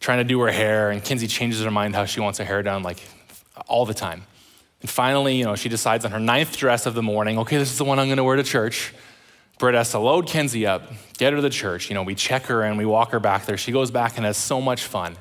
trying 0.00 0.18
to 0.18 0.24
do 0.24 0.40
her 0.40 0.50
hair, 0.50 0.90
and 0.90 1.04
Kenzie 1.04 1.28
changes 1.28 1.62
her 1.62 1.70
mind 1.70 1.94
how 1.94 2.04
she 2.04 2.20
wants 2.20 2.38
her 2.38 2.44
hair 2.44 2.62
done 2.62 2.82
like 2.82 3.00
all 3.68 3.86
the 3.86 3.94
time. 3.94 4.24
And 4.80 4.90
finally, 4.90 5.36
you 5.36 5.44
know, 5.44 5.54
she 5.54 5.68
decides 5.68 6.04
on 6.04 6.10
her 6.10 6.20
ninth 6.20 6.56
dress 6.56 6.86
of 6.86 6.94
the 6.94 7.02
morning, 7.02 7.38
okay, 7.38 7.58
this 7.58 7.70
is 7.70 7.78
the 7.78 7.84
one 7.84 7.98
I'm 7.98 8.08
gonna 8.08 8.24
wear 8.24 8.36
to 8.36 8.42
church. 8.42 8.92
Britt 9.58 9.74
has 9.74 9.90
to 9.90 9.98
load 9.98 10.26
Kenzie 10.26 10.66
up, 10.66 10.84
get 11.18 11.32
her 11.32 11.36
to 11.36 11.42
the 11.42 11.50
church. 11.50 11.90
You 11.90 11.94
know, 11.94 12.02
we 12.02 12.14
check 12.14 12.46
her 12.46 12.62
and 12.62 12.78
we 12.78 12.86
walk 12.86 13.10
her 13.10 13.20
back 13.20 13.46
there. 13.46 13.56
She 13.56 13.72
goes 13.72 13.90
back 13.90 14.16
and 14.16 14.24
has 14.24 14.36
so 14.36 14.60
much 14.60 14.84
fun. 14.84 15.16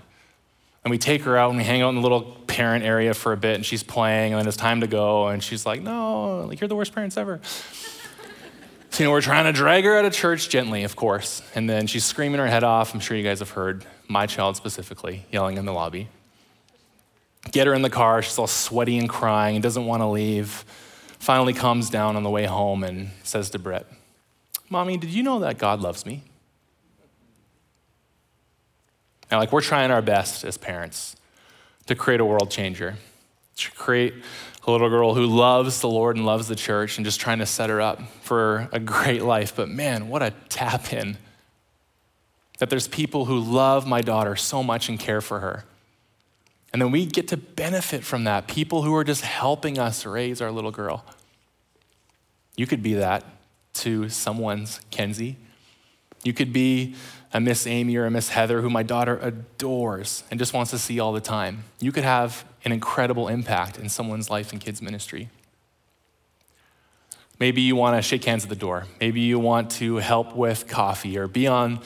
And 0.83 0.91
we 0.91 0.97
take 0.97 1.23
her 1.23 1.35
out 1.35 1.49
and 1.49 1.57
we 1.57 1.63
hang 1.63 1.81
out 1.81 1.89
in 1.89 1.95
the 1.95 2.01
little 2.01 2.21
parent 2.21 2.85
area 2.85 3.13
for 3.13 3.33
a 3.33 3.37
bit 3.37 3.55
and 3.55 3.65
she's 3.65 3.83
playing 3.83 4.33
and 4.33 4.39
then 4.39 4.47
it's 4.47 4.55
time 4.55 4.81
to 4.81 4.87
go 4.87 5.27
and 5.27 5.43
she's 5.43 5.65
like, 5.65 5.81
no, 5.81 6.45
like 6.47 6.61
you're 6.61 6.67
the 6.67 6.75
worst 6.75 6.93
parents 6.93 7.17
ever. 7.17 7.41
so, 8.91 9.03
you 9.03 9.05
know, 9.05 9.11
we're 9.11 9.21
trying 9.21 9.45
to 9.45 9.51
drag 9.51 9.83
her 9.83 9.97
out 9.97 10.05
of 10.05 10.13
church 10.13 10.49
gently, 10.49 10.83
of 10.83 10.95
course. 10.95 11.41
And 11.55 11.69
then 11.69 11.87
she's 11.87 12.05
screaming 12.05 12.39
her 12.39 12.47
head 12.47 12.63
off. 12.63 12.93
I'm 12.93 12.99
sure 12.99 13.17
you 13.17 13.23
guys 13.23 13.39
have 13.39 13.49
heard 13.49 13.85
my 14.07 14.27
child 14.27 14.55
specifically, 14.55 15.25
yelling 15.31 15.57
in 15.57 15.65
the 15.65 15.73
lobby. 15.73 16.09
Get 17.51 17.67
her 17.67 17.73
in 17.73 17.81
the 17.81 17.89
car. 17.89 18.21
She's 18.21 18.37
all 18.37 18.47
sweaty 18.47 18.97
and 18.97 19.09
crying 19.09 19.55
and 19.55 19.63
doesn't 19.63 19.85
want 19.85 20.01
to 20.01 20.07
leave. 20.07 20.63
Finally 21.19 21.53
calms 21.53 21.89
down 21.89 22.15
on 22.15 22.23
the 22.23 22.29
way 22.29 22.45
home 22.45 22.83
and 22.83 23.09
says 23.23 23.49
to 23.49 23.59
Britt, 23.59 23.87
Mommy, 24.69 24.97
did 24.97 25.09
you 25.09 25.23
know 25.23 25.39
that 25.39 25.57
God 25.57 25.81
loves 25.81 26.05
me? 26.05 26.23
And 29.29 29.39
like 29.39 29.51
we're 29.51 29.61
trying 29.61 29.91
our 29.91 30.01
best 30.01 30.43
as 30.43 30.57
parents 30.57 31.15
to 31.87 31.95
create 31.95 32.19
a 32.19 32.25
world 32.25 32.49
changer, 32.49 32.95
to 33.57 33.71
create 33.71 34.13
a 34.65 34.71
little 34.71 34.89
girl 34.89 35.13
who 35.13 35.25
loves 35.25 35.79
the 35.79 35.89
Lord 35.89 36.17
and 36.17 36.25
loves 36.25 36.47
the 36.47 36.55
church 36.55 36.97
and 36.97 37.05
just 37.05 37.19
trying 37.19 37.39
to 37.39 37.45
set 37.45 37.69
her 37.69 37.81
up 37.81 38.01
for 38.21 38.69
a 38.71 38.79
great 38.79 39.21
life. 39.21 39.55
But 39.55 39.69
man, 39.69 40.09
what 40.09 40.21
a 40.21 40.33
tap 40.49 40.91
in 40.93 41.17
that 42.59 42.69
there's 42.69 42.87
people 42.87 43.25
who 43.25 43.39
love 43.39 43.87
my 43.87 44.01
daughter 44.01 44.35
so 44.35 44.63
much 44.63 44.89
and 44.89 44.99
care 44.99 45.21
for 45.21 45.39
her. 45.39 45.63
And 46.73 46.81
then 46.81 46.91
we 46.91 47.05
get 47.05 47.29
to 47.29 47.37
benefit 47.37 48.03
from 48.03 48.25
that. 48.25 48.47
People 48.47 48.83
who 48.83 48.93
are 48.95 49.03
just 49.03 49.21
helping 49.21 49.79
us 49.79 50.05
raise 50.05 50.41
our 50.41 50.51
little 50.51 50.71
girl. 50.71 51.05
You 52.55 52.67
could 52.67 52.83
be 52.83 52.95
that 52.95 53.23
to 53.77 54.09
someone's 54.09 54.81
Kenzie. 54.91 55.37
You 56.23 56.33
could 56.33 56.51
be 56.51 56.95
a 57.33 57.39
Miss 57.39 57.67
Amy 57.67 57.95
or 57.95 58.05
a 58.05 58.11
Miss 58.11 58.29
Heather 58.29 58.61
who 58.61 58.69
my 58.69 58.83
daughter 58.83 59.19
adores 59.21 60.23
and 60.29 60.39
just 60.39 60.53
wants 60.53 60.71
to 60.71 60.77
see 60.77 60.99
all 60.99 61.13
the 61.13 61.21
time. 61.21 61.63
You 61.79 61.91
could 61.91 62.03
have 62.03 62.45
an 62.65 62.71
incredible 62.71 63.27
impact 63.27 63.77
in 63.77 63.89
someone's 63.89 64.29
life 64.29 64.51
in 64.51 64.59
kids' 64.59 64.81
ministry. 64.81 65.29
Maybe 67.39 67.61
you 67.61 67.75
want 67.75 67.95
to 67.95 68.01
shake 68.01 68.25
hands 68.25 68.43
at 68.43 68.49
the 68.49 68.55
door. 68.55 68.85
Maybe 68.99 69.21
you 69.21 69.37
want 69.37 69.69
to 69.71 69.97
help 69.97 70.35
with 70.35 70.67
coffee 70.67 71.17
or 71.17 71.27
be 71.27 71.47
on 71.47 71.79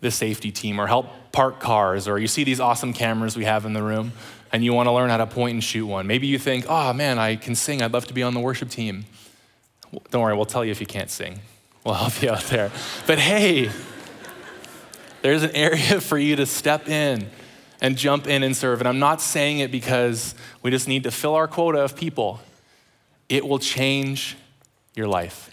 the 0.00 0.10
safety 0.10 0.50
team 0.50 0.80
or 0.80 0.86
help 0.86 1.06
park 1.30 1.60
cars, 1.60 2.08
or 2.08 2.18
you 2.18 2.26
see 2.26 2.42
these 2.42 2.58
awesome 2.58 2.92
cameras 2.92 3.36
we 3.36 3.44
have 3.44 3.64
in 3.64 3.72
the 3.72 3.82
room 3.82 4.12
and 4.52 4.64
you 4.64 4.72
want 4.72 4.88
to 4.88 4.92
learn 4.92 5.10
how 5.10 5.18
to 5.18 5.26
point 5.26 5.54
and 5.54 5.62
shoot 5.62 5.86
one. 5.86 6.06
Maybe 6.06 6.26
you 6.26 6.38
think, 6.38 6.66
oh 6.68 6.92
man, 6.92 7.18
I 7.18 7.36
can 7.36 7.54
sing, 7.54 7.82
I'd 7.82 7.92
love 7.92 8.06
to 8.06 8.14
be 8.14 8.22
on 8.22 8.34
the 8.34 8.40
worship 8.40 8.68
team. 8.68 9.04
Don't 10.10 10.22
worry, 10.22 10.34
we'll 10.34 10.44
tell 10.44 10.64
you 10.64 10.70
if 10.70 10.80
you 10.80 10.86
can't 10.86 11.10
sing. 11.10 11.40
We'll 11.84 11.94
help 11.94 12.22
you 12.22 12.30
out 12.30 12.44
there. 12.44 12.70
But 13.06 13.18
hey, 13.18 13.70
there's 15.22 15.42
an 15.42 15.54
area 15.54 16.00
for 16.00 16.18
you 16.18 16.36
to 16.36 16.46
step 16.46 16.88
in 16.88 17.28
and 17.80 17.96
jump 17.96 18.26
in 18.26 18.42
and 18.42 18.56
serve. 18.56 18.80
And 18.80 18.88
I'm 18.88 18.98
not 18.98 19.20
saying 19.20 19.60
it 19.60 19.70
because 19.70 20.34
we 20.62 20.70
just 20.70 20.86
need 20.86 21.04
to 21.04 21.10
fill 21.10 21.34
our 21.34 21.48
quota 21.48 21.80
of 21.80 21.96
people. 21.96 22.40
It 23.28 23.46
will 23.46 23.58
change 23.58 24.36
your 24.94 25.08
life. 25.08 25.50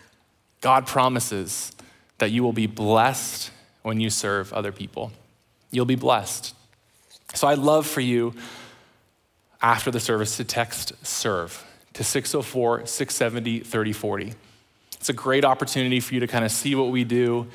God 0.61 0.87
promises 0.87 1.71
that 2.17 2.31
you 2.31 2.43
will 2.43 2.53
be 2.53 2.67
blessed 2.67 3.51
when 3.83 4.01
you 4.01 4.09
serve 4.09 4.51
other 4.51 4.71
people. 4.71 5.11
You'll 5.71 5.85
be 5.85 5.95
blessed. 5.95 6.53
So 7.33 7.47
I'd 7.47 7.59
love 7.59 7.85
for 7.85 8.01
you 8.01 8.33
after 9.61 9.91
the 9.91 9.99
service 9.99 10.37
to 10.37 10.43
text 10.43 10.93
serve 11.05 11.66
to 11.97 12.03
604 12.03 12.85
670 12.85 13.61
3040. 13.61 14.33
It's 14.97 15.09
a 15.09 15.13
great 15.13 15.43
opportunity 15.43 15.99
for 15.99 16.13
you 16.13 16.19
to 16.19 16.27
kind 16.27 16.45
of 16.45 16.51
see 16.51 16.75
what 16.75 16.91
we 16.91 17.03
do 17.03 17.47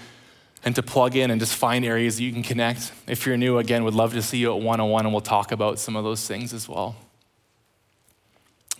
and 0.64 0.74
to 0.74 0.82
plug 0.82 1.14
in 1.14 1.30
and 1.30 1.40
just 1.40 1.54
find 1.54 1.84
areas 1.84 2.16
that 2.16 2.24
you 2.24 2.32
can 2.32 2.42
connect. 2.42 2.90
If 3.06 3.24
you're 3.24 3.36
new, 3.36 3.58
again, 3.58 3.84
would 3.84 3.94
love 3.94 4.14
to 4.14 4.22
see 4.22 4.38
you 4.38 4.50
at 4.52 4.60
101 4.60 5.06
and 5.06 5.14
we'll 5.14 5.20
talk 5.20 5.52
about 5.52 5.78
some 5.78 5.94
of 5.94 6.02
those 6.02 6.26
things 6.26 6.52
as 6.52 6.68
well. 6.68 6.96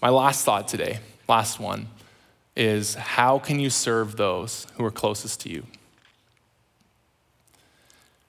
My 0.01 0.09
last 0.09 0.45
thought 0.45 0.67
today, 0.67 0.99
last 1.29 1.61
one, 1.61 1.87
is 2.57 2.97
how 2.97 3.39
can 3.39 3.61
you 3.61 3.71
serve 3.71 4.17
those 4.17 4.67
who 4.75 4.85
are 4.85 4.91
closest 4.91 5.43
to 5.43 5.49
you? 5.49 5.65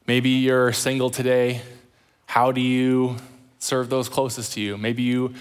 Maybe 0.05 0.29
you're 0.29 0.71
single 0.71 1.09
today. 1.09 1.61
How 2.27 2.51
do 2.51 2.61
you 2.61 3.17
serve 3.57 3.89
those 3.89 4.07
closest 4.07 4.53
to 4.53 4.61
you? 4.61 4.77
Maybe 4.77 5.01
you 5.01 5.33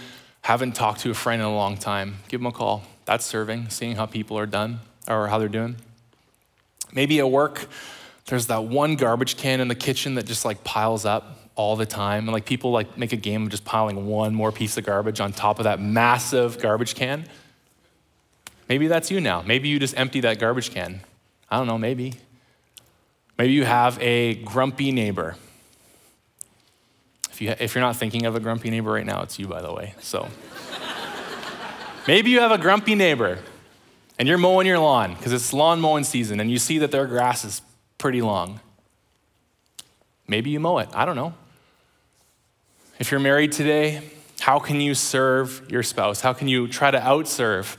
haven't 0.43 0.73
talked 0.73 1.01
to 1.01 1.11
a 1.11 1.15
friend 1.15 1.41
in 1.41 1.49
a 1.49 1.55
long 1.55 1.77
time. 1.77 2.17
Give 2.29 2.41
them 2.41 2.47
a 2.47 2.53
call. 2.53 2.85
That's 3.05 3.25
serving, 3.25 3.71
seeing 3.71 3.97
how 3.97 4.07
people 4.07 4.39
are 4.39 4.47
done 4.47 4.81
or 5.09 5.29
how 5.29 5.39
they're 5.39 5.49
doing. 5.49 5.77
Maybe 6.93 7.19
at 7.21 7.31
work, 7.31 7.67
there's 8.27 8.49
that 8.49 8.65
one 8.65 8.97
garbage 8.97 9.37
can 9.37 9.61
in 9.61 9.69
the 9.69 9.75
kitchen 9.75 10.17
that 10.17 10.27
just 10.27 10.45
like 10.45 10.63
piles 10.63 11.05
up 11.05 11.39
all 11.55 11.77
the 11.77 11.87
time. 11.87 12.25
And 12.25 12.33
like 12.33 12.45
people 12.45 12.71
like 12.71 12.99
make 12.99 13.13
a 13.13 13.17
game 13.17 13.45
of 13.45 13.49
just 13.51 13.65
piling 13.65 14.07
one 14.07 14.35
more 14.35 14.53
piece 14.53 14.77
of 14.77 14.85
garbage 14.85 15.21
on 15.21 15.33
top 15.33 15.59
of 15.59 15.65
that 15.65 15.81
massive 15.81 16.61
garbage 16.61 16.95
can. 16.95 17.25
Maybe 18.69 18.89
that's 18.89 19.11
you 19.11 19.21
now. 19.21 19.43
Maybe 19.43 19.69
you 19.69 19.79
just 19.79 19.97
empty 19.97 20.21
that 20.21 20.39
garbage 20.39 20.71
can. 20.71 21.01
I 21.51 21.59
don't 21.59 21.67
know, 21.67 21.79
maybe. 21.79 22.15
Maybe 23.39 23.53
you 23.53 23.65
have 23.65 23.99
a 24.01 24.35
grumpy 24.37 24.93
neighbor. 24.93 25.37
If, 27.33 27.41
you, 27.41 27.55
if 27.59 27.75
you're 27.75 27.83
not 27.83 27.97
thinking 27.97 28.27
of 28.27 28.37
a 28.37 28.41
grumpy 28.41 28.69
neighbor 28.69 28.93
right 28.93 29.07
now, 29.07 29.23
it's 29.23 29.39
you, 29.39 29.49
by 29.49 29.63
the 29.63 29.73
way. 29.73 29.95
So 30.01 30.29
maybe 32.07 32.29
you 32.29 32.41
have 32.41 32.53
a 32.53 32.59
grumpy 32.59 32.95
neighbor 32.95 33.39
and 34.19 34.29
you're 34.29 34.37
mowing 34.37 34.67
your 34.67 34.79
lawn 34.79 35.15
because 35.15 35.33
it's 35.33 35.55
lawn 35.55 35.81
mowing 35.81 36.05
season 36.05 36.41
and 36.41 36.51
you 36.51 36.59
see 36.59 36.77
that 36.79 36.91
their 36.91 37.07
grass 37.07 37.43
is 37.45 37.63
pretty 37.97 38.21
long. 38.21 38.61
Maybe 40.29 40.51
you 40.51 40.61
mow 40.61 40.77
it. 40.77 40.91
I 40.93 41.07
don't 41.07 41.17
know. 41.17 41.33
If 42.99 43.11
you're 43.11 43.19
married 43.19 43.53
today, 43.53 44.03
how 44.41 44.59
can 44.59 44.83
you 44.83 44.95
serve 44.95 45.67
your 45.71 45.83
spouse? 45.83 46.21
How 46.21 46.35
can 46.35 46.49
you 46.49 46.69
try 46.69 46.91
to 46.91 46.99
outserve 46.99 47.79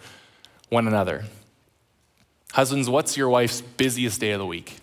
one 0.69 0.87
another? 0.87 1.25
Husbands, 2.53 2.89
what's 2.89 3.15
your 3.17 3.29
wife's 3.29 3.61
busiest 3.61 4.19
day 4.19 4.31
of 4.31 4.39
the 4.39 4.47
week? 4.47 4.77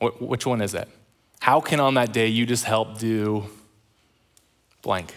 Which 0.00 0.46
one 0.46 0.62
is 0.62 0.72
it? 0.72 0.88
How 1.44 1.60
can 1.60 1.78
on 1.78 1.92
that 1.92 2.14
day 2.14 2.28
you 2.28 2.46
just 2.46 2.64
help 2.64 2.98
do 2.98 3.44
blank? 4.80 5.12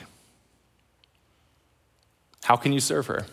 How 2.44 2.58
can 2.58 2.74
you 2.74 2.82
serve 2.82 3.08
her? 3.08 3.26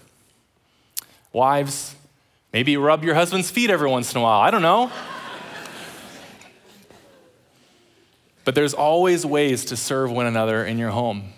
Wives, 1.33 1.97
maybe 2.53 2.77
rub 2.77 3.03
your 3.03 3.17
husband's 3.17 3.51
feet 3.51 3.69
every 3.69 3.91
once 3.91 4.13
in 4.13 4.21
a 4.21 4.23
while. 4.23 4.41
I 4.41 4.53
don't 4.53 4.63
know. 4.63 4.93
but 8.45 8.55
there's 8.55 8.75
always 8.75 9.27
ways 9.27 9.65
to 9.65 9.77
serve 9.77 10.13
one 10.13 10.27
another 10.27 10.65
in 10.65 10.79
your 10.79 10.91
home. 10.91 11.33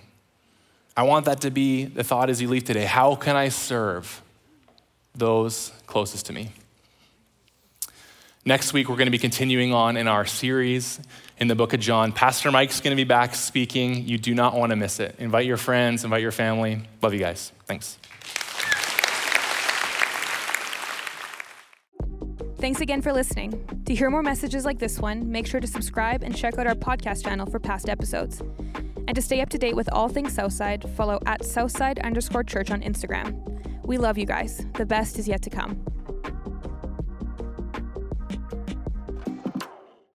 I 0.94 1.04
want 1.04 1.24
that 1.24 1.40
to 1.40 1.50
be 1.50 1.86
the 1.86 2.04
thought 2.04 2.28
as 2.28 2.42
you 2.42 2.48
leave 2.48 2.64
today. 2.64 2.84
How 2.84 3.14
can 3.14 3.34
I 3.34 3.48
serve 3.48 4.20
those 5.14 5.72
closest 5.86 6.26
to 6.26 6.34
me? 6.34 6.50
Next 8.44 8.74
week, 8.74 8.90
we're 8.90 8.96
going 8.96 9.06
to 9.06 9.10
be 9.10 9.18
continuing 9.18 9.72
on 9.72 9.96
in 9.96 10.06
our 10.06 10.26
series 10.26 11.00
in 11.38 11.48
the 11.48 11.54
book 11.54 11.72
of 11.72 11.80
John. 11.80 12.12
Pastor 12.12 12.50
Mike's 12.50 12.80
going 12.80 12.96
to 12.96 13.00
be 13.00 13.04
back 13.04 13.34
speaking. 13.34 14.06
You 14.06 14.18
do 14.18 14.34
not 14.34 14.54
want 14.54 14.70
to 14.70 14.76
miss 14.76 15.00
it. 15.00 15.16
Invite 15.18 15.46
your 15.46 15.56
friends, 15.56 16.04
invite 16.04 16.22
your 16.22 16.32
family. 16.32 16.82
Love 17.02 17.12
you 17.12 17.20
guys. 17.20 17.52
Thanks. 17.66 17.98
Thanks 22.58 22.80
again 22.80 23.02
for 23.02 23.12
listening. 23.12 23.82
To 23.84 23.94
hear 23.94 24.08
more 24.08 24.22
messages 24.22 24.64
like 24.64 24.78
this 24.78 24.98
one, 24.98 25.30
make 25.30 25.46
sure 25.46 25.60
to 25.60 25.66
subscribe 25.66 26.22
and 26.22 26.34
check 26.34 26.58
out 26.58 26.66
our 26.66 26.74
podcast 26.74 27.22
channel 27.22 27.46
for 27.46 27.60
past 27.60 27.88
episodes. 27.88 28.42
And 29.06 29.14
to 29.14 29.22
stay 29.22 29.40
up 29.40 29.50
to 29.50 29.58
date 29.58 29.76
with 29.76 29.92
all 29.92 30.08
things 30.08 30.34
Southside, 30.34 30.88
follow 30.96 31.20
at 31.26 31.44
Southside 31.44 31.98
underscore 32.00 32.42
church 32.42 32.70
on 32.70 32.80
Instagram. 32.80 33.84
We 33.84 33.98
love 33.98 34.18
you 34.18 34.26
guys. 34.26 34.66
The 34.74 34.86
best 34.86 35.18
is 35.18 35.28
yet 35.28 35.42
to 35.42 35.50
come. 35.50 35.84